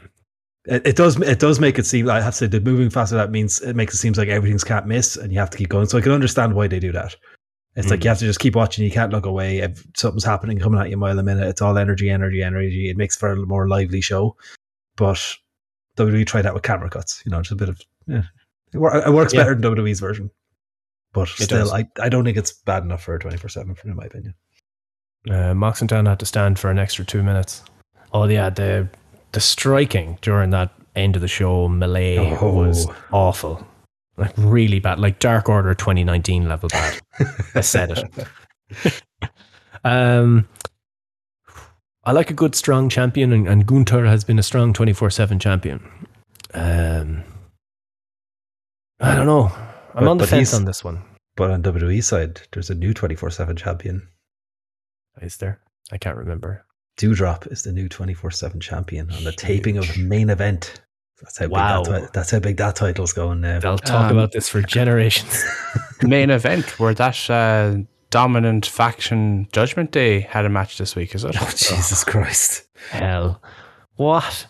[0.67, 2.89] It, it does it does make it seem like I have to say the moving
[2.91, 5.59] faster that means it makes it seems like everything's can't miss and you have to
[5.59, 5.87] keep going.
[5.87, 7.15] So I can understand why they do that.
[7.77, 8.05] It's like Mm.
[8.05, 8.85] you have to just keep watching.
[8.85, 9.59] You can't look away.
[9.59, 12.89] If something's happening, coming at you mile a minute, it's all energy, energy, energy.
[12.89, 14.37] It makes for a more lively show.
[14.97, 15.19] But
[15.97, 17.21] WWE tried that with camera cuts.
[17.25, 18.23] You know, just a bit of yeah.
[18.73, 19.41] It, works Yeah.
[19.41, 20.31] better than WWE's version.
[21.13, 21.73] But It still, does.
[21.73, 24.35] I, I don't think it's bad enough for a twenty four seven, in my opinion.
[25.31, 27.63] uh, Mox and Dan had to stand for an extra two minutes
[28.13, 28.87] oh yeah the
[29.33, 32.53] the striking during that end of the show melee Oh.
[32.53, 33.67] was awful
[34.17, 37.01] like really bad like dark order 2019 level bad
[37.55, 37.91] i said
[38.79, 39.33] it
[39.85, 40.47] um
[42.07, 45.39] I like a good strong champion, and, and Gunther has been a strong 24 7
[45.39, 45.81] champion.
[46.53, 47.25] Um,
[49.01, 49.51] I don't know.
[49.95, 51.03] I'm But- on the fence on this one.
[51.37, 54.07] But on WWE side, there's a new 24 7 champion.
[55.23, 55.61] Is there?
[55.93, 56.65] I can't remember.
[56.97, 60.83] Dewdrop is the new 24 7 champion on the taping of main event.
[61.23, 61.83] That's how Wow.
[61.83, 63.61] big that ti- that's how big that title's going now.
[63.61, 65.45] They'll talk Um, about this for generations.
[66.03, 67.77] Main event where that uh,
[68.11, 71.37] dominant faction Judgment Day had a match this week, is it?
[71.41, 72.65] Oh, Jesus Christ.
[72.91, 73.41] Hell.
[73.97, 74.47] What?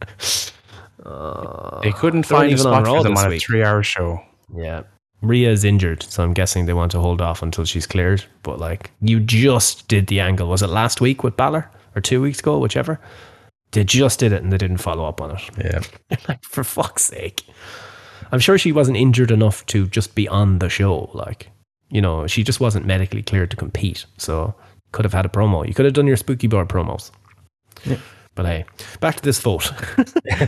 [1.82, 4.20] They couldn't find a even on spot for them this on a three-hour show.
[4.54, 4.82] Yeah.
[5.22, 8.24] Rhea's injured, so I'm guessing they want to hold off until she's cleared.
[8.42, 10.48] But like, you just did the angle.
[10.48, 13.00] Was it last week with Balor or two weeks ago, whichever?
[13.72, 15.42] They just did it and they didn't follow up on it.
[15.58, 15.80] Yeah.
[16.28, 17.44] like, for fuck's sake.
[18.32, 21.10] I'm sure she wasn't injured enough to just be on the show.
[21.14, 21.48] Like,
[21.90, 24.06] you know, she just wasn't medically cleared to compete.
[24.16, 24.54] So
[24.92, 25.66] could have had a promo.
[25.66, 27.10] You could have done your spooky bar promos.
[27.84, 27.98] Yeah.
[28.34, 28.64] But hey,
[29.00, 29.62] back to this vote.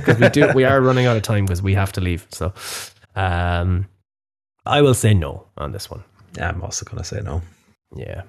[0.05, 2.27] 'Cause we do we are running out of time because we have to leave.
[2.31, 2.53] So
[3.17, 3.87] um
[4.65, 6.05] I will say no on this one.
[6.37, 7.43] Yeah, I'm also going to say no.
[7.97, 8.23] Yeah.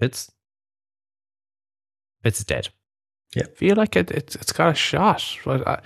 [0.00, 0.30] It's
[2.24, 2.68] it's dead.
[3.36, 5.24] I feel like it, it's it's got a shot.
[5.44, 5.80] But I,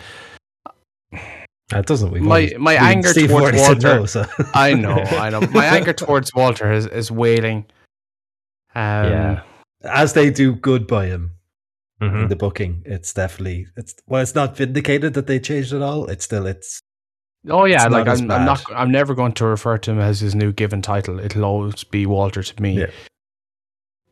[1.73, 2.11] It doesn't.
[2.13, 4.25] We've My- my we- anger towards Walter- no, so.
[4.55, 5.41] I know, I know.
[5.53, 7.67] My anger towards Walter is, is wailing.
[8.75, 9.43] Um, Yeah.
[9.85, 11.33] As they do good by him
[12.03, 12.23] Mhm.
[12.23, 16.07] in the booking, it's definitely it's well, it's not vindicated that they changed it all.
[16.07, 16.81] It's still it's
[17.49, 18.63] Oh yeah, It's like not I'm, I'm not.
[18.75, 21.21] I'm never going to refer to him as his new given title.
[21.21, 22.81] It'll always be Walter to me.
[22.81, 22.91] Yeah.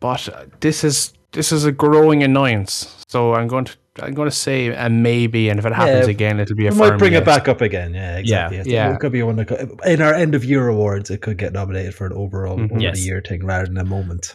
[0.00, 3.04] But uh, this is this is a growing annoyance.
[3.08, 6.10] So I'm going to I'm going to say a maybe, and if it happens Yeah,
[6.10, 7.94] again, it'll be a we might firm bring it back up again.
[7.94, 8.56] Yeah, exactly.
[8.56, 8.92] Yeah, It's- yeah.
[8.92, 11.10] It could be one that could, in our end of year awards.
[11.10, 12.80] It could get nominated for an overall Mhm.
[12.82, 13.06] Yes.
[13.06, 14.34] year thing rather than a moment.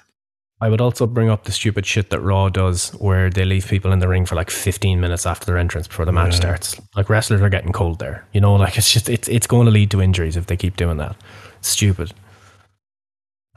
[0.61, 3.91] I would also bring up the stupid shit that Raw does where they leave people
[3.91, 6.39] in the ring for like 15 minutes after their entrance before the match Yeah.
[6.39, 6.79] starts.
[6.95, 8.25] Like wrestlers are getting cold there.
[8.33, 10.77] You know, like it's just it's it's going to lead to injuries if they keep
[10.77, 11.15] doing that.
[11.61, 12.13] Stupid.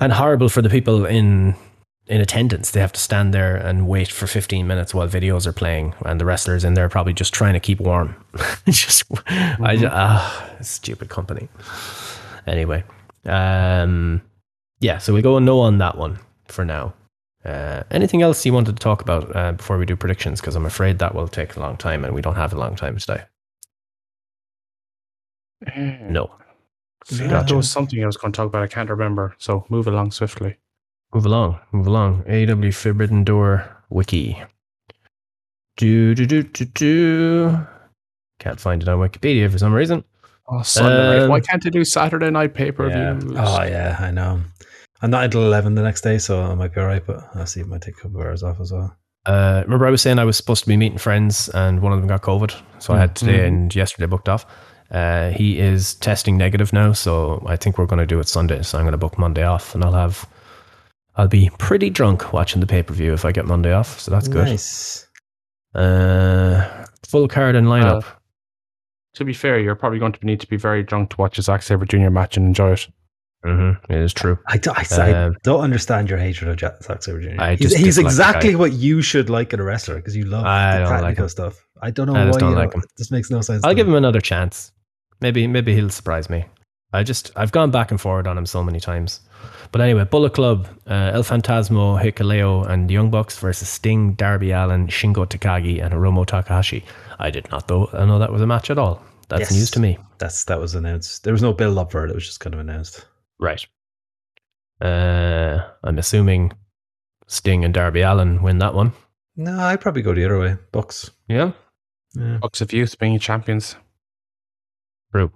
[0.01, 1.55] And horrible for the people in
[2.07, 2.70] in attendance.
[2.70, 6.20] They have to stand there and wait for 15 minutes while videos are playing and
[6.20, 8.16] the wrestlers in there probably just trying to keep warm.
[8.66, 11.48] It's just I just, ah, stupid company.
[12.46, 12.84] Anyway,
[13.24, 14.20] um
[14.80, 16.92] yeah, so we go no on that one for now.
[17.44, 20.40] Uh, anything else you wanted to talk about uh, before we do predictions?
[20.40, 22.76] Because I'm afraid that will take a long time, and we don't have a long
[22.76, 23.22] time today.
[25.76, 26.30] No.
[27.03, 27.46] I feel Gotcha.
[27.46, 28.62] there was something I was going to talk about.
[28.62, 29.34] I can't remember.
[29.38, 30.57] So move along swiftly.
[31.14, 31.58] Move along.
[31.72, 32.22] Move along.
[32.24, 34.42] AEW Forbidden Door Wiki.
[35.76, 37.58] Do do do do do.
[38.38, 40.04] Can't find it on Wikipedia for some reason.
[40.48, 41.22] Oh, Sunday night.
[41.24, 43.18] Um, Why can't they do Saturday night pay per Yeah.
[43.36, 44.40] Oh yeah, I know.
[45.00, 47.04] I'm not until eleven the next day, so I might be alright.
[47.06, 47.60] But I'll see.
[47.60, 48.96] It might take a couple of hours off as well.
[49.24, 52.00] Uh, remember, I was saying I was supposed to be meeting friends, and one of
[52.00, 53.46] them got COVID, so I had today Mhm.
[53.48, 54.44] and yesterday booked off.
[54.90, 58.62] Uh, he is testing negative now, so I think we're going to do it Sunday.
[58.62, 60.26] So I'm going to book Monday off, and I'll have,
[61.16, 64.00] I'll be pretty drunk watching the pay per view if I get Monday off.
[64.00, 64.46] So that's good.
[64.46, 65.08] Nice.
[65.74, 68.04] Uh, full card and lineup.
[69.14, 71.42] To be fair, you're probably going to need to be very drunk to watch a
[71.42, 72.08] Zack Sabre Jr.
[72.10, 72.88] match and enjoy it.
[73.44, 74.38] mm-hmm, it is true.
[74.46, 77.40] I, do, I, I Um, don't understand your hatred of Jack Zack Sabre Jr.
[77.40, 78.56] I he's just he's dislike the exactly guy.
[78.58, 81.66] what you should like in a wrestler because you love I the don't like stuff.
[81.82, 82.84] I don't know I why just don't you like don't.
[82.84, 82.88] him.
[82.96, 83.62] This makes no sense.
[83.64, 83.92] I'll to give me.
[83.92, 84.72] him another chance.
[85.20, 86.46] Maybe maybe he'll surprise me.
[86.93, 89.20] I just I've gone back and forward on him so many times.
[89.72, 94.88] But anyway, Bullet Club, uh, El Fantasmo, Hikuleo, and Young Bucks versus Sting, Darby Allin,
[94.88, 96.84] Shingo Takagi, and Hiromu Takahashi.
[97.18, 99.03] I did not though I know that was a match at all.
[99.28, 99.53] That's Yes.
[99.53, 99.99] news to me.
[100.18, 101.24] That's that was announced.
[101.24, 102.11] There was no build up for it.
[102.11, 103.07] It was just kind of announced.
[103.40, 103.66] Right.
[104.80, 106.53] Uh, I'm assuming
[107.28, 108.93] Sting and Darby Allin win that one.
[109.36, 110.57] No, I'd probably go the other way.
[110.72, 111.11] Bucks.
[111.28, 111.53] Yeah.
[112.14, 112.38] Yeah.
[112.43, 113.76] Bucks of Youth being champions.
[115.12, 115.32] True.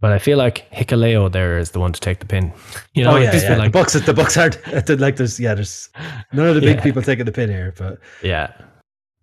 [0.00, 2.52] But I feel like Hikuleo there is the one to take the pin.
[2.94, 3.56] You know, oh yeah, yeah.
[3.56, 3.92] like the Bucks.
[3.94, 4.58] The Bucks aren't.
[5.00, 5.54] Like there's yeah.
[5.54, 5.88] There's
[6.32, 6.82] none of the big Yeah.
[6.82, 8.52] people taking the pin here, but yeah,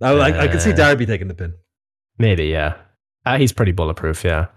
[0.02, 1.54] I, I, I can see Uh, Darby taking the pin.
[2.18, 2.74] maybe yeah.
[3.26, 4.24] Ah, he's pretty bulletproof.
[4.24, 4.48] Yeah,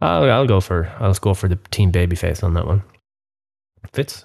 [0.00, 2.82] I'll I'll go for I'll go for the team babyface on that one.
[3.92, 4.24] Fits.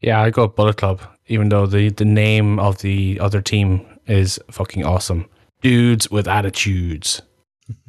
[0.00, 4.38] Yeah, I go Bullet Club, even though the, the name of the other team is
[4.50, 5.28] fucking awesome.
[5.62, 7.20] Dudes with attitudes.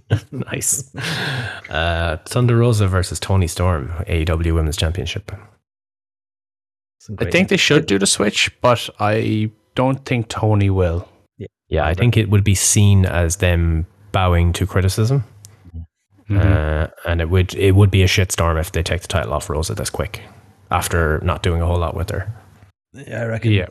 [0.32, 0.94] nice.
[1.70, 5.32] Uh, Thunder Rosa versus Toni Storm, AEW Women's Championship.
[7.20, 11.08] I think they should do the switch, but I don't think Tony will.
[11.68, 15.24] Yeah, I think it would be seen as them bowing to criticism,
[16.30, 16.40] Mhm.
[16.40, 19.50] uh, and it would it would be a shitstorm if they take the title off
[19.50, 20.22] Rosa this quick
[20.72, 22.32] after not doing a whole lot with her.
[22.94, 23.52] Yeah, I reckon.
[23.52, 23.68] Yeah.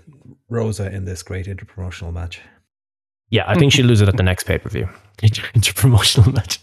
[0.48, 2.40] Rosa in this great interpromotional match.
[3.30, 4.88] Yeah, I think she'll lose it at the next pay per view.
[5.54, 6.60] Interpromotional match.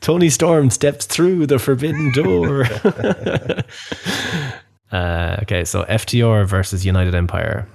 [0.00, 2.64] Toni Storm steps through the forbidden door.
[4.92, 7.66] uh, okay, so FTR versus United Empire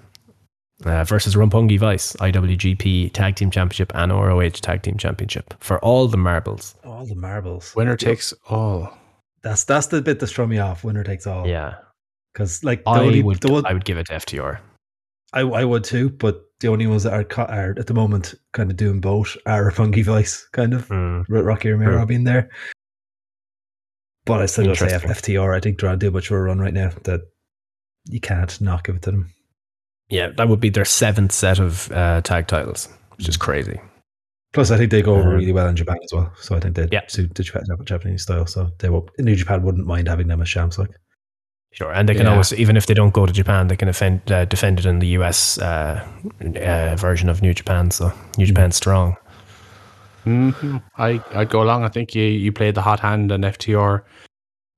[0.86, 6.08] uh, versus Roppongi Vice, IWGP Tag Team Championship and ROH Tag Team Championship for all
[6.08, 6.76] the marbles.
[6.86, 7.76] All the marbles.
[7.76, 8.94] Winner takes all.
[9.42, 10.84] That's that's the bit that threw me off.
[10.84, 11.48] Winner takes all.
[11.48, 11.76] Yeah,
[12.34, 13.42] Because like the I only, would.
[13.42, 14.60] the one, I would give it to FTR.
[15.34, 18.36] I, I would too, but the only ones that are, co- are at the moment
[18.54, 21.26] kind of doing both are Funky Vice, kind of Mm.
[21.30, 22.06] Rocky Romero True.
[22.06, 22.50] being there.
[24.26, 25.56] But I still gotta say FTR.
[25.56, 27.22] I think they're on too much of a run right now that
[28.06, 29.34] you can't not give it to them.
[30.10, 33.80] Yeah, that would be their seventh set of uh, tag titles, which is crazy.
[34.54, 36.32] Plus, I think they go over Um, really well in Japan as well.
[36.42, 37.02] So I think they Yeah.
[37.08, 37.44] suit the
[37.86, 38.46] Japanese style.
[38.48, 39.08] So they will.
[39.20, 40.78] New Japan wouldn't mind having them as champs.
[40.80, 40.90] Like
[41.72, 42.32] Sure, and they can Yeah.
[42.32, 45.00] always, even if they don't go to Japan, they can defend, uh, defend it in
[45.00, 46.04] the US uh,
[46.56, 47.92] uh, version of New Japan.
[47.92, 49.16] So New Japan's strong.
[50.24, 51.84] hmm I I'd go along.
[51.86, 54.02] I think you you play the hot hand, and FTR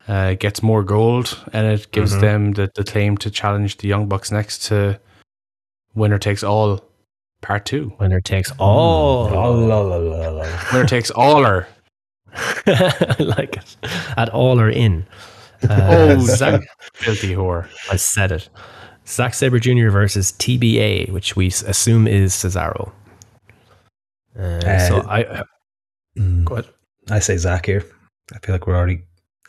[0.08, 2.20] uh, gets more gold, and it gives Mhm.
[2.22, 5.00] them the, the claim to challenge the Young Bucks next to
[5.96, 6.80] winner takes all,
[7.42, 7.94] part two.
[8.00, 9.28] Winner takes all.
[9.34, 10.46] Oh, la, la, la, la.
[10.74, 11.68] Winner takes aller.
[12.68, 13.78] I like it.
[14.18, 15.06] At all or in.
[15.70, 16.62] Oh, Uh, Zack,
[16.94, 17.68] filthy whore.
[17.92, 18.50] I said it.
[19.08, 19.90] Zack Sabre Jr.
[19.90, 22.92] versus TBA, which we assume is Cesaro.
[24.38, 25.44] Uh, so Uh, I
[26.18, 26.44] Mm.
[26.46, 26.66] go ahead.
[27.10, 27.84] I say Zack here.
[28.34, 29.04] I feel like we're already.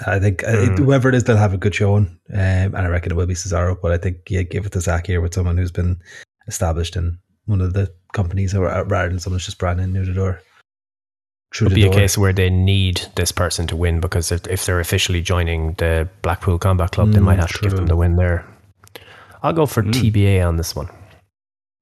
[0.06, 0.78] I think uh, Mm.
[0.78, 2.38] whoever it is, they'll have a good showing, um,
[2.74, 3.76] and I reckon it will be Cesaro.
[3.80, 6.00] But I think yeah, give it to Zack here with someone who's been
[6.48, 10.04] established in one of the companies, or uh, rather than someone who's just brand new
[10.04, 10.40] to the door.
[11.54, 14.46] Through It'll the be a case where they need this person to win because if,
[14.46, 17.86] if they're officially joining the Blackpool Combat Club, they Mm, might have to give them
[17.86, 18.46] the win there.
[19.42, 19.92] I'll go for Mm.
[19.92, 20.88] TBA on this one.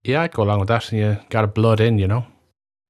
[0.02, 0.90] Yeah, I'd go along with that.
[0.92, 2.26] You got a blood in, you know.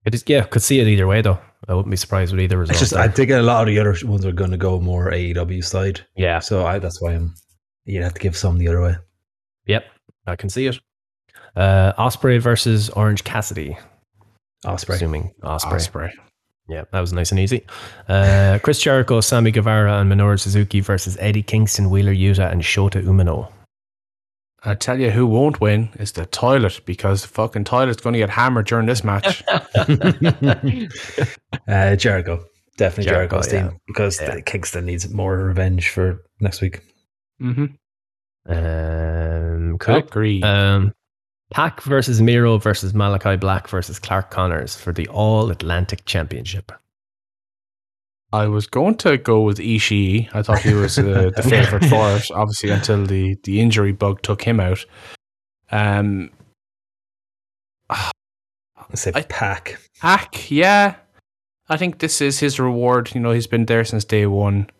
[0.06, 1.38] It is, yeah, could see it either way though.
[1.68, 2.72] I wouldn't be surprised with either result.
[2.72, 3.02] It's just there.
[3.02, 6.00] I think a lot of the other ones are going to go more AEW side,
[6.16, 7.34] yeah, so I, that's why I'm.
[7.84, 8.94] You'd have to give some the other way.
[9.66, 9.84] yep,
[10.26, 10.78] I can see it.
[11.56, 13.76] Uh, Ospreay versus Orange Cassidy.
[14.64, 14.94] Ospreay.
[14.94, 15.72] Assuming Ospreay.
[15.90, 16.10] Ospreay.
[16.70, 17.64] Yeah, that was nice and easy.
[18.08, 23.02] Uh, Chris Jericho, Sammy Guevara, and Minoru Suzuki versus Eddie Kingston, Wheeler Yuta, and Shota
[23.02, 23.50] Umino.
[24.62, 28.18] I tell you who won't win is the toilet because the fucking toilet's going to
[28.18, 29.42] get hammered during this match.
[29.48, 29.64] uh,
[31.96, 32.44] Jericho,
[32.76, 33.68] definitely Jericho, Jericho's yeah.
[33.68, 34.34] team because Yeah.
[34.34, 36.80] the Kingston needs more revenge for next week.
[37.40, 37.66] mm-hmm.
[38.46, 39.96] Um, cool.
[39.96, 40.42] Agree.
[40.42, 40.92] Um,
[41.50, 46.70] Pac versus Miro versus Malachi Black versus Clark Connors for the All Atlantic Championship.
[48.32, 50.28] I was going to go with Ishii.
[50.32, 54.22] I thought he was uh, the favorite for it, obviously, until the, the injury bug
[54.22, 54.84] took him out.
[55.72, 56.30] Um,
[57.90, 58.10] I
[58.94, 59.80] say I- Pac.
[60.00, 60.94] Hack, yeah.
[61.68, 63.12] I think this is his reward.
[63.14, 64.70] You know, he's been there since day one.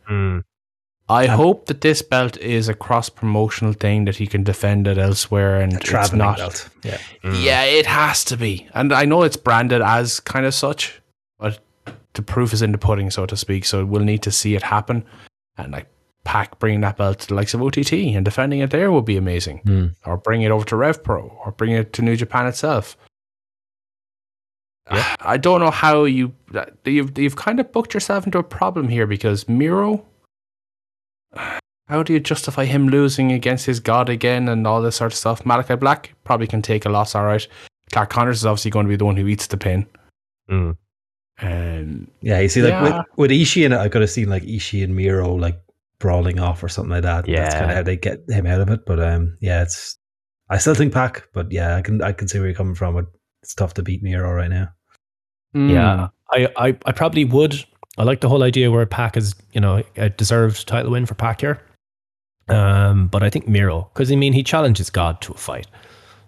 [1.10, 4.86] I Um, hope that this belt is a cross promotional thing that he can defend
[4.86, 6.36] it elsewhere and it's not.
[6.38, 6.68] belt.
[6.84, 6.98] Yeah.
[7.24, 8.68] Yeah, it has to be.
[8.74, 11.00] And I know it's branded as kind of such,
[11.38, 11.58] but
[12.14, 13.64] the proof is in the pudding, so to speak.
[13.64, 15.04] So we'll need to see it happen.
[15.58, 15.88] And like
[16.24, 19.16] Pac bringing that belt to the likes of OTT and defending it there would be
[19.16, 19.58] amazing.
[19.64, 19.86] Hmm.
[20.06, 22.96] Or bring it over to Rev Pro or bring it to New Japan itself.
[24.92, 25.14] Yeah.
[25.20, 26.32] I don't know how you
[26.84, 30.04] you've you've kind of booked yourself into a problem here because Miro.
[31.90, 35.18] How do you justify him losing against his god again and all this sort of
[35.18, 35.44] stuff?
[35.44, 37.44] Malachi Black probably can take a loss, all right.
[37.90, 39.86] Clark Connors is obviously going to be the one who eats the pin.
[40.48, 40.76] Mm.
[41.42, 42.82] Um, Yeah, you see, like Yeah.
[42.82, 45.60] with, with Ishii in it, I could have seen like Ishii and Miro like
[45.98, 47.26] brawling off or something like that.
[47.26, 48.86] Yeah, that's kind of how they get him out of it.
[48.86, 49.98] But um, yeah, it's.
[50.48, 53.04] I still think Pac, but yeah, I can I can see where you're coming from.
[53.42, 54.68] It's tough to beat Miro right now.
[55.54, 57.64] Yeah, I, I, I probably would.
[57.98, 61.14] I like the whole idea where Pac is, you know, a deserved title win for
[61.14, 61.60] Pac here.
[62.50, 65.66] Um, but I think Miro, because I mean, he challenges God to a fight.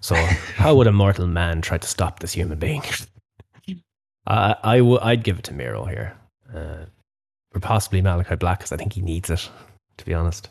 [0.01, 0.14] So
[0.57, 2.83] how would a mortal man try to stop this human being?
[4.27, 6.16] I, I w- I'd give it to Miro here,
[6.55, 6.85] uh,
[7.55, 9.49] or possibly Malachi Black, because I think he needs it,
[9.97, 10.49] to be honest.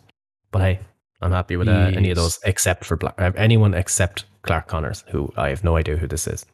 [0.51, 0.79] But hey,
[1.21, 5.03] I'm happy with uh, any of those except for Black, uh, anyone except Clark Connors,
[5.09, 6.45] who I have no idea who this is.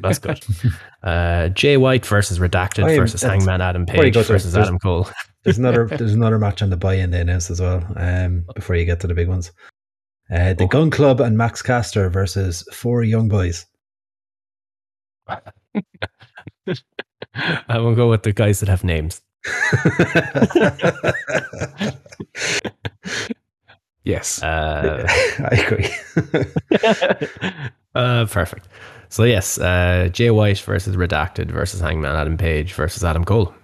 [0.00, 0.44] That's good.
[1.02, 5.08] uh, Jay White versus Redacted versus Hangman Adam Page versus Adam Cole.
[5.46, 7.86] There's another there's another match on the buy-in they announced as well.
[7.96, 9.52] Um, before you get to the big ones,
[10.30, 10.66] uh, the Oh.
[10.66, 13.64] Gunn Club and Max Caster versus four young boys.
[17.68, 19.22] I will go with the guys that have names.
[24.04, 24.42] yes.
[24.42, 25.06] Uh,
[25.38, 25.88] I agree.
[27.94, 28.68] uh, perfect.
[29.08, 33.54] So yes, uh, Jay White versus Redacted versus Hangman Adam Page versus Adam Cole.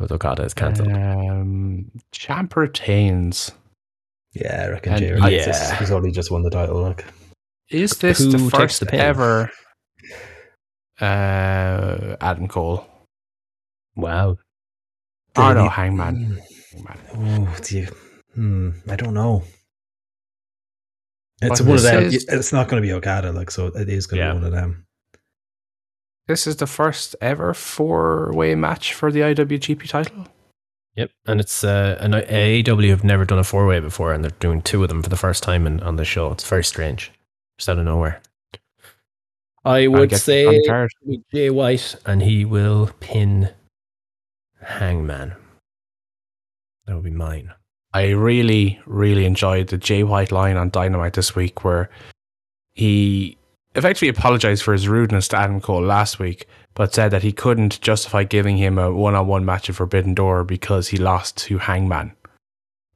[0.00, 0.88] With Okada is cancelled.
[0.92, 3.52] Um, champ retains.
[4.32, 5.46] Yeah, I reckon And- Jay retains Yeah.
[5.46, 5.78] this.
[5.78, 6.80] He's only just won the title.
[6.80, 7.04] Like,
[7.68, 9.50] Is this Who the first the ever
[11.00, 12.86] uh, Adam Cole?
[13.96, 14.38] Wow.
[15.36, 16.40] Oh no, Hangman.
[16.74, 17.46] Hangman.
[17.48, 17.86] Oh, do you?
[18.34, 19.44] Hmm, I don't know.
[21.42, 22.02] It's But one of them.
[22.04, 23.66] is- It's not going to be Okada, like so.
[23.68, 24.32] It is going to Yeah.
[24.32, 24.84] be one of them.
[26.30, 30.28] This is the first ever four-way match for the IWGP title.
[30.94, 34.30] Yep, and it's uh, an AEW have never done a four way before, and they're
[34.38, 36.30] doing two of them for the first time in, on the show.
[36.30, 37.10] It's very strange,
[37.58, 38.22] just out of nowhere.
[39.64, 40.88] I I would say on.
[41.34, 43.50] Jay White, and he will pin
[44.62, 45.34] Hangman.
[46.86, 47.54] That would be mine.
[47.92, 51.90] I really, really enjoyed the Jay White line on Dynamite this week where
[52.72, 53.36] he
[53.74, 57.80] effectively apologized for his rudeness to Adam Cole last week, but said that he couldn't
[57.80, 61.58] justify giving him a one on one match at Forbidden Door because he lost to
[61.58, 62.12] Hangman.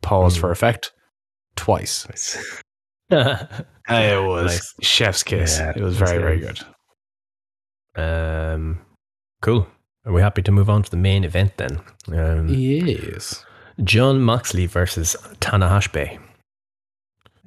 [0.02, 0.40] Pause Mm.
[0.40, 0.92] for effect.
[1.56, 2.04] Twice.
[2.10, 2.62] It's-
[3.86, 4.74] It was Nice.
[4.80, 5.58] chef's kiss.
[5.58, 6.60] Yeah, it was that's very, very good.
[7.94, 8.02] good.
[8.02, 8.78] um,
[9.42, 9.66] cool.
[10.06, 11.80] Are we happy to move on to the main event then?
[12.08, 13.44] Um, Yes.
[13.82, 16.18] Jon Moxley versus Tanahashi.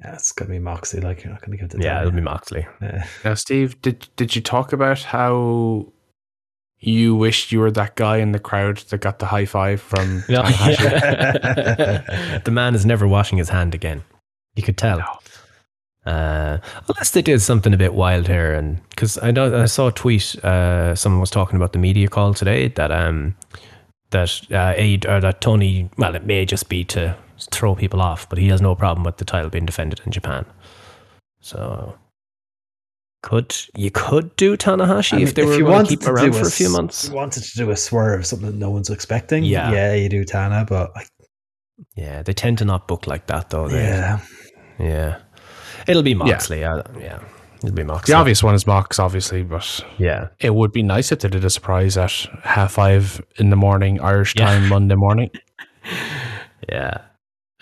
[0.02, 1.00] Yeah, it's going to be Moxley.
[1.00, 1.78] Like you're not going to give it.
[1.78, 2.06] to Yeah, Tanya.
[2.08, 2.66] it'll be Moxley.
[2.80, 3.06] Yeah.
[3.24, 5.86] Now, Steve, did did you talk about how
[6.80, 10.22] you wished you were that guy in the crowd that got the high five from
[10.28, 10.42] No.
[12.44, 14.02] The man is never washing his hand again.
[14.54, 14.98] You could tell.
[14.98, 15.18] No.
[16.12, 19.88] Uh, unless they did something a bit wild here, and because I know I saw
[19.88, 23.34] a tweet, uh, someone was talking about the media call today that um
[24.10, 27.14] that uh, Aid or that Tony, well, it may just be to
[27.50, 30.44] throw people off, but he has no problem with the title being defended in Japan.
[31.40, 31.96] So
[33.22, 36.00] could you could do Tanahashi I mean, if they were you going to wanted keep
[36.00, 37.08] to around do for a few months?
[37.08, 39.44] you wanted to do a swerve, something that no one's expecting.
[39.44, 39.72] Yeah.
[39.72, 41.08] yeah, you do Tana, but like,
[41.96, 43.68] Yeah, they tend to not book like that though.
[43.68, 44.20] They, yeah,
[44.78, 45.18] Yeah.
[45.86, 46.60] It'll be Moxley.
[46.60, 46.82] Yeah.
[46.98, 47.20] yeah.
[47.62, 48.12] It'll be Moxley.
[48.12, 50.28] The obvious one is Mox, obviously, but Yeah.
[50.38, 52.12] it would be nice if they did a surprise at
[52.44, 54.46] half five in the morning, Irish Yeah.
[54.46, 55.30] time, Monday morning.
[56.68, 56.98] Yeah.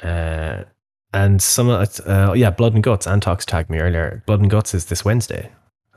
[0.02, 0.64] Uh,
[1.12, 3.06] and some of it, uh, yeah, Blood and Guts.
[3.06, 4.22] Antox tagged me earlier.
[4.26, 5.50] Blood and Guts is this Wednesday.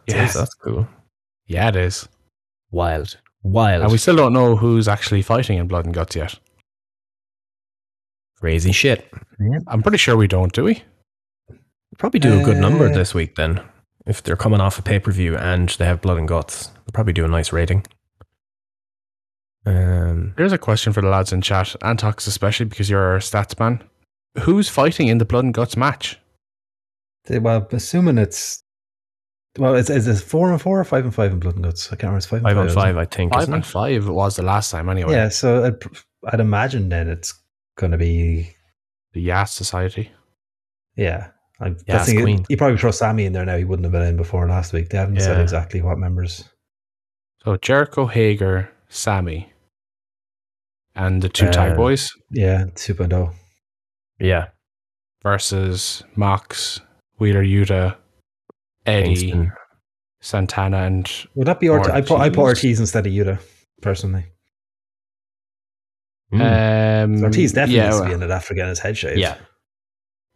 [0.09, 0.33] So Yes.
[0.33, 0.87] That's cool.
[1.47, 2.07] Yeah, it is.
[2.71, 3.17] Wild.
[3.43, 3.83] Wild.
[3.83, 6.39] And we still don't know who's actually fighting in Blood and Guts yet.
[8.39, 9.11] Crazy shit.
[9.67, 10.83] I'm pretty sure we don't, do we?
[11.97, 13.61] Probably do a good number Uh, this week then.
[14.05, 16.93] If they're coming off a pay per view and they have Blood and Guts, they'll
[16.93, 17.85] probably do a nice rating.
[19.65, 23.59] Um, Here's a question for the lads in chat, Antox especially because you're our stats
[23.59, 23.83] man.
[24.39, 26.17] Who's fighting in the Blood and Guts match?
[27.25, 28.61] They- well, assuming it's
[29.57, 31.87] well, is, is it four and four or five and five in Blood and Guts?
[31.87, 32.17] I can't remember.
[32.19, 32.83] It's five, five on and five.
[32.95, 33.33] five, I think.
[33.33, 33.67] Five isn't and it?
[33.67, 35.13] five it was the last time anyway.
[35.13, 35.83] Yeah, so I'd,
[36.31, 37.33] I'd imagine then it's
[37.75, 38.55] going to be
[39.13, 40.11] The Yas Society.
[40.95, 41.29] yeah.
[41.61, 42.39] I'm Yes, guessing Queen.
[42.39, 43.57] it, you probably throw Sammy in there now.
[43.57, 44.87] He wouldn't have been in before last week.
[44.87, 46.47] They haven't said exactly what members.
[47.43, 49.51] So Jericho Hager, Sammy,
[50.95, 53.33] and the two tag Uh, boys Yeah, 2.0.
[54.19, 54.47] Yeah.
[55.23, 56.81] versus Mox,
[57.19, 57.95] Wheeler Yuta,
[58.85, 59.51] Eddie, Kingston.
[60.21, 61.89] Santana, and Would that be Ortiz?
[61.91, 62.63] I put I put Ortiz?
[62.65, 63.39] Ortiz instead of Yuta,
[63.81, 64.25] personally.
[66.33, 67.03] Mm.
[67.17, 69.19] um, Ortiz definitely yeah, needs to be in it after getting his head shaved.
[69.19, 69.35] yeah.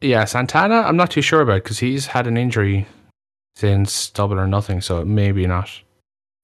[0.01, 0.81] yeah, Santana.
[0.81, 2.87] I'm not too sure about because he's had an injury
[3.55, 5.69] since Double or Nothing, so maybe not.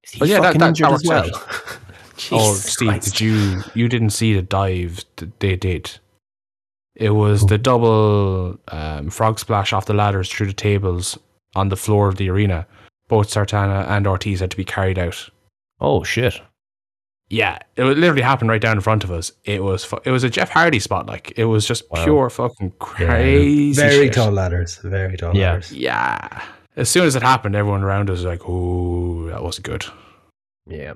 [0.04, 1.24] Is he But yeah, that- fucking that- injured that as well?
[1.32, 3.06] works oh, Steve, Christ.
[3.14, 5.98] did you you didn't see the dive that they did?
[7.00, 11.18] It was the double um, frog splash off the ladders through the tables
[11.56, 12.68] on the floor of the arena.
[13.08, 15.30] Both Santana and Ortiz had to be carried out.
[15.80, 16.42] Oh shit!
[17.30, 19.32] Yeah, it literally happened right down in front of us.
[19.46, 21.08] It was fu- it was a Jeff Hardy spot.
[21.08, 22.04] Like it was just Wow.
[22.04, 23.82] pure fucking crazy.
[23.82, 24.14] Very shit.
[24.14, 24.78] tall ladders.
[24.84, 25.52] Very tall Yeah.
[25.54, 25.72] ladders.
[25.72, 26.44] Yeah.
[26.76, 29.86] As soon as it happened, everyone around us was like, "Oh, that wasn't good."
[30.68, 30.94] Yeah.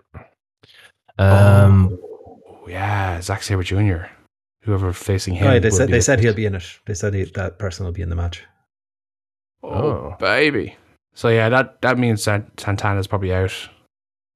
[1.18, 1.98] Um.
[2.04, 4.06] Oh, yeah, Zack Sabre Jr.
[4.64, 5.48] Whoever facing him.
[5.48, 6.64] Oh, they said they said he'll be in it.
[6.86, 8.44] They said he, that person will be in the match.
[9.62, 10.16] Oh, Oh.
[10.20, 10.76] baby.
[11.14, 13.54] So yeah, that that means that Santana's probably out.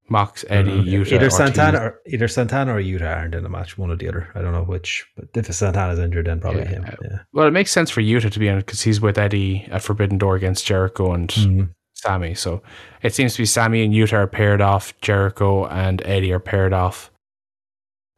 [0.09, 0.85] Mox, Eddie, Mhm.
[0.85, 3.77] Yuta, either Santana or either Santana or Yuta aren't in the match.
[3.77, 4.29] One or the other.
[4.35, 5.05] I don't know which.
[5.17, 6.67] But if Santana's injured, then probably Yeah.
[6.69, 6.85] him.
[7.03, 7.19] Yeah.
[7.33, 9.81] Well, it makes sense for Yuta to be in it because he's with Eddie at
[9.81, 11.69] Forbidden Door against Jericho and Mhm.
[11.93, 12.35] Sammy.
[12.35, 12.61] So
[13.01, 14.93] it seems to be Sammy and Yuta are paired off.
[15.01, 17.11] Jericho and Eddie are paired off.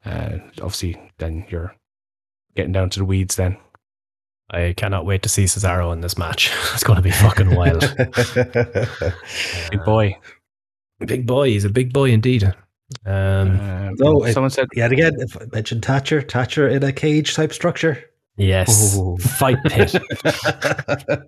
[0.06, 1.74] And obviously, then you're
[2.56, 3.36] getting down to the weeds.
[3.36, 3.58] Then
[4.52, 6.52] I cannot wait to see Cesaro in this match.
[6.74, 7.82] it's going to be fucking wild.
[9.72, 10.18] big boy.
[11.06, 11.50] Big boy.
[11.50, 12.44] He's a big boy indeed.
[12.44, 12.54] Um,
[13.60, 17.36] Um, No, it- someone said Yet again, if I mentioned Thatcher, Thatcher in a cage
[17.36, 18.04] type structure.
[18.38, 19.16] yes, Ooh.
[19.18, 19.96] fight pit.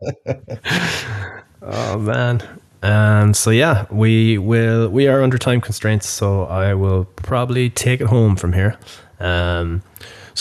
[1.61, 2.41] oh man.
[2.83, 4.89] And so yeah, we will.
[4.89, 8.75] We are under time constraints, so I will probably take it home from here.
[9.19, 9.83] Um,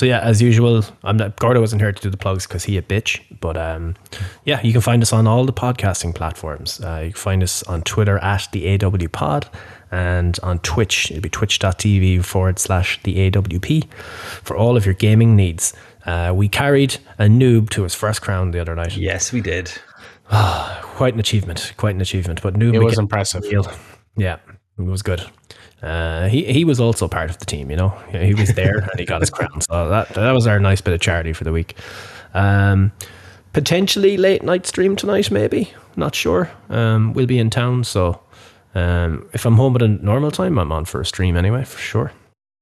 [0.01, 1.37] so yeah, as usual, I'm not.
[1.37, 3.21] Gordo wasn't here to do the plugs because he a bitch.
[3.39, 3.97] But um,
[4.47, 6.81] yeah, you can find us on all the podcasting platforms.
[6.81, 9.51] Uh, you can find us on Twitter at the AW Pod
[9.91, 11.11] and on Twitch.
[11.11, 13.93] It'll be twitch.tv forward slash the AWP
[14.43, 15.75] for all of your gaming needs.
[16.07, 18.97] Uh, we carried a noob to his first crown the other night.
[18.97, 19.71] Yes, we did.
[20.31, 21.75] Quite an achievement.
[21.77, 22.41] Quite an achievement.
[22.41, 23.43] But noob it was impressive.
[23.43, 23.71] Deal.
[24.17, 24.39] Yeah,
[24.79, 25.31] it was good.
[25.83, 27.91] Uh, he he was also part of the team, you know.
[28.11, 29.61] He was there and he got his crown.
[29.63, 31.75] So that that was our nice bit of charity for the week.
[32.35, 32.93] Um,
[33.53, 35.73] potentially late night stream tonight, maybe.
[35.97, 36.51] Not sure.
[36.69, 38.21] Um, we'll be in town, so
[38.75, 41.79] um, if I'm home at a normal time, I'm on for a stream anyway, for
[41.79, 42.13] sure.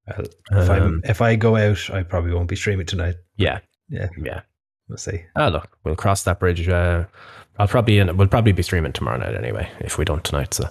[0.06, 3.16] Well, if, Um, if I go out, I probably won't be streaming tonight.
[3.36, 3.58] Yeah,
[3.90, 4.40] Yeah, yeah.
[4.88, 5.24] we'll see.
[5.36, 6.66] Ah, look, we'll cross that bridge.
[6.68, 7.04] Uh,
[7.58, 10.54] I'll probably we'll probably be streaming tomorrow night anyway if we don't tonight.
[10.54, 10.68] So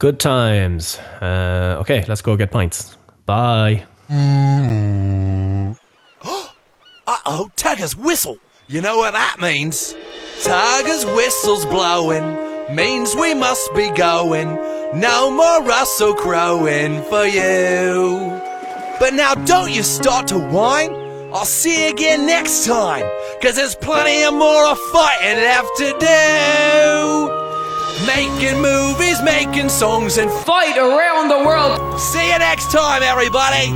[0.00, 0.98] good times.
[1.20, 2.96] Uh, okay, let's go get pints.
[3.26, 3.84] Bye.
[7.06, 8.38] Uh-oh, Tiger's whistle.
[8.66, 9.94] You know what that means?
[10.42, 14.54] Tiger's whistle's blowing, means we must be going.
[14.98, 18.40] No more Russell crowing for you.
[18.98, 20.94] But now don't you start to whine.
[21.32, 23.04] I'll see you again next time,
[23.40, 27.49] cause there's plenty of more fighting left to do.
[28.06, 32.00] Making movies, making songs, and Fight around the world.
[32.00, 33.72] see you next time, everybody.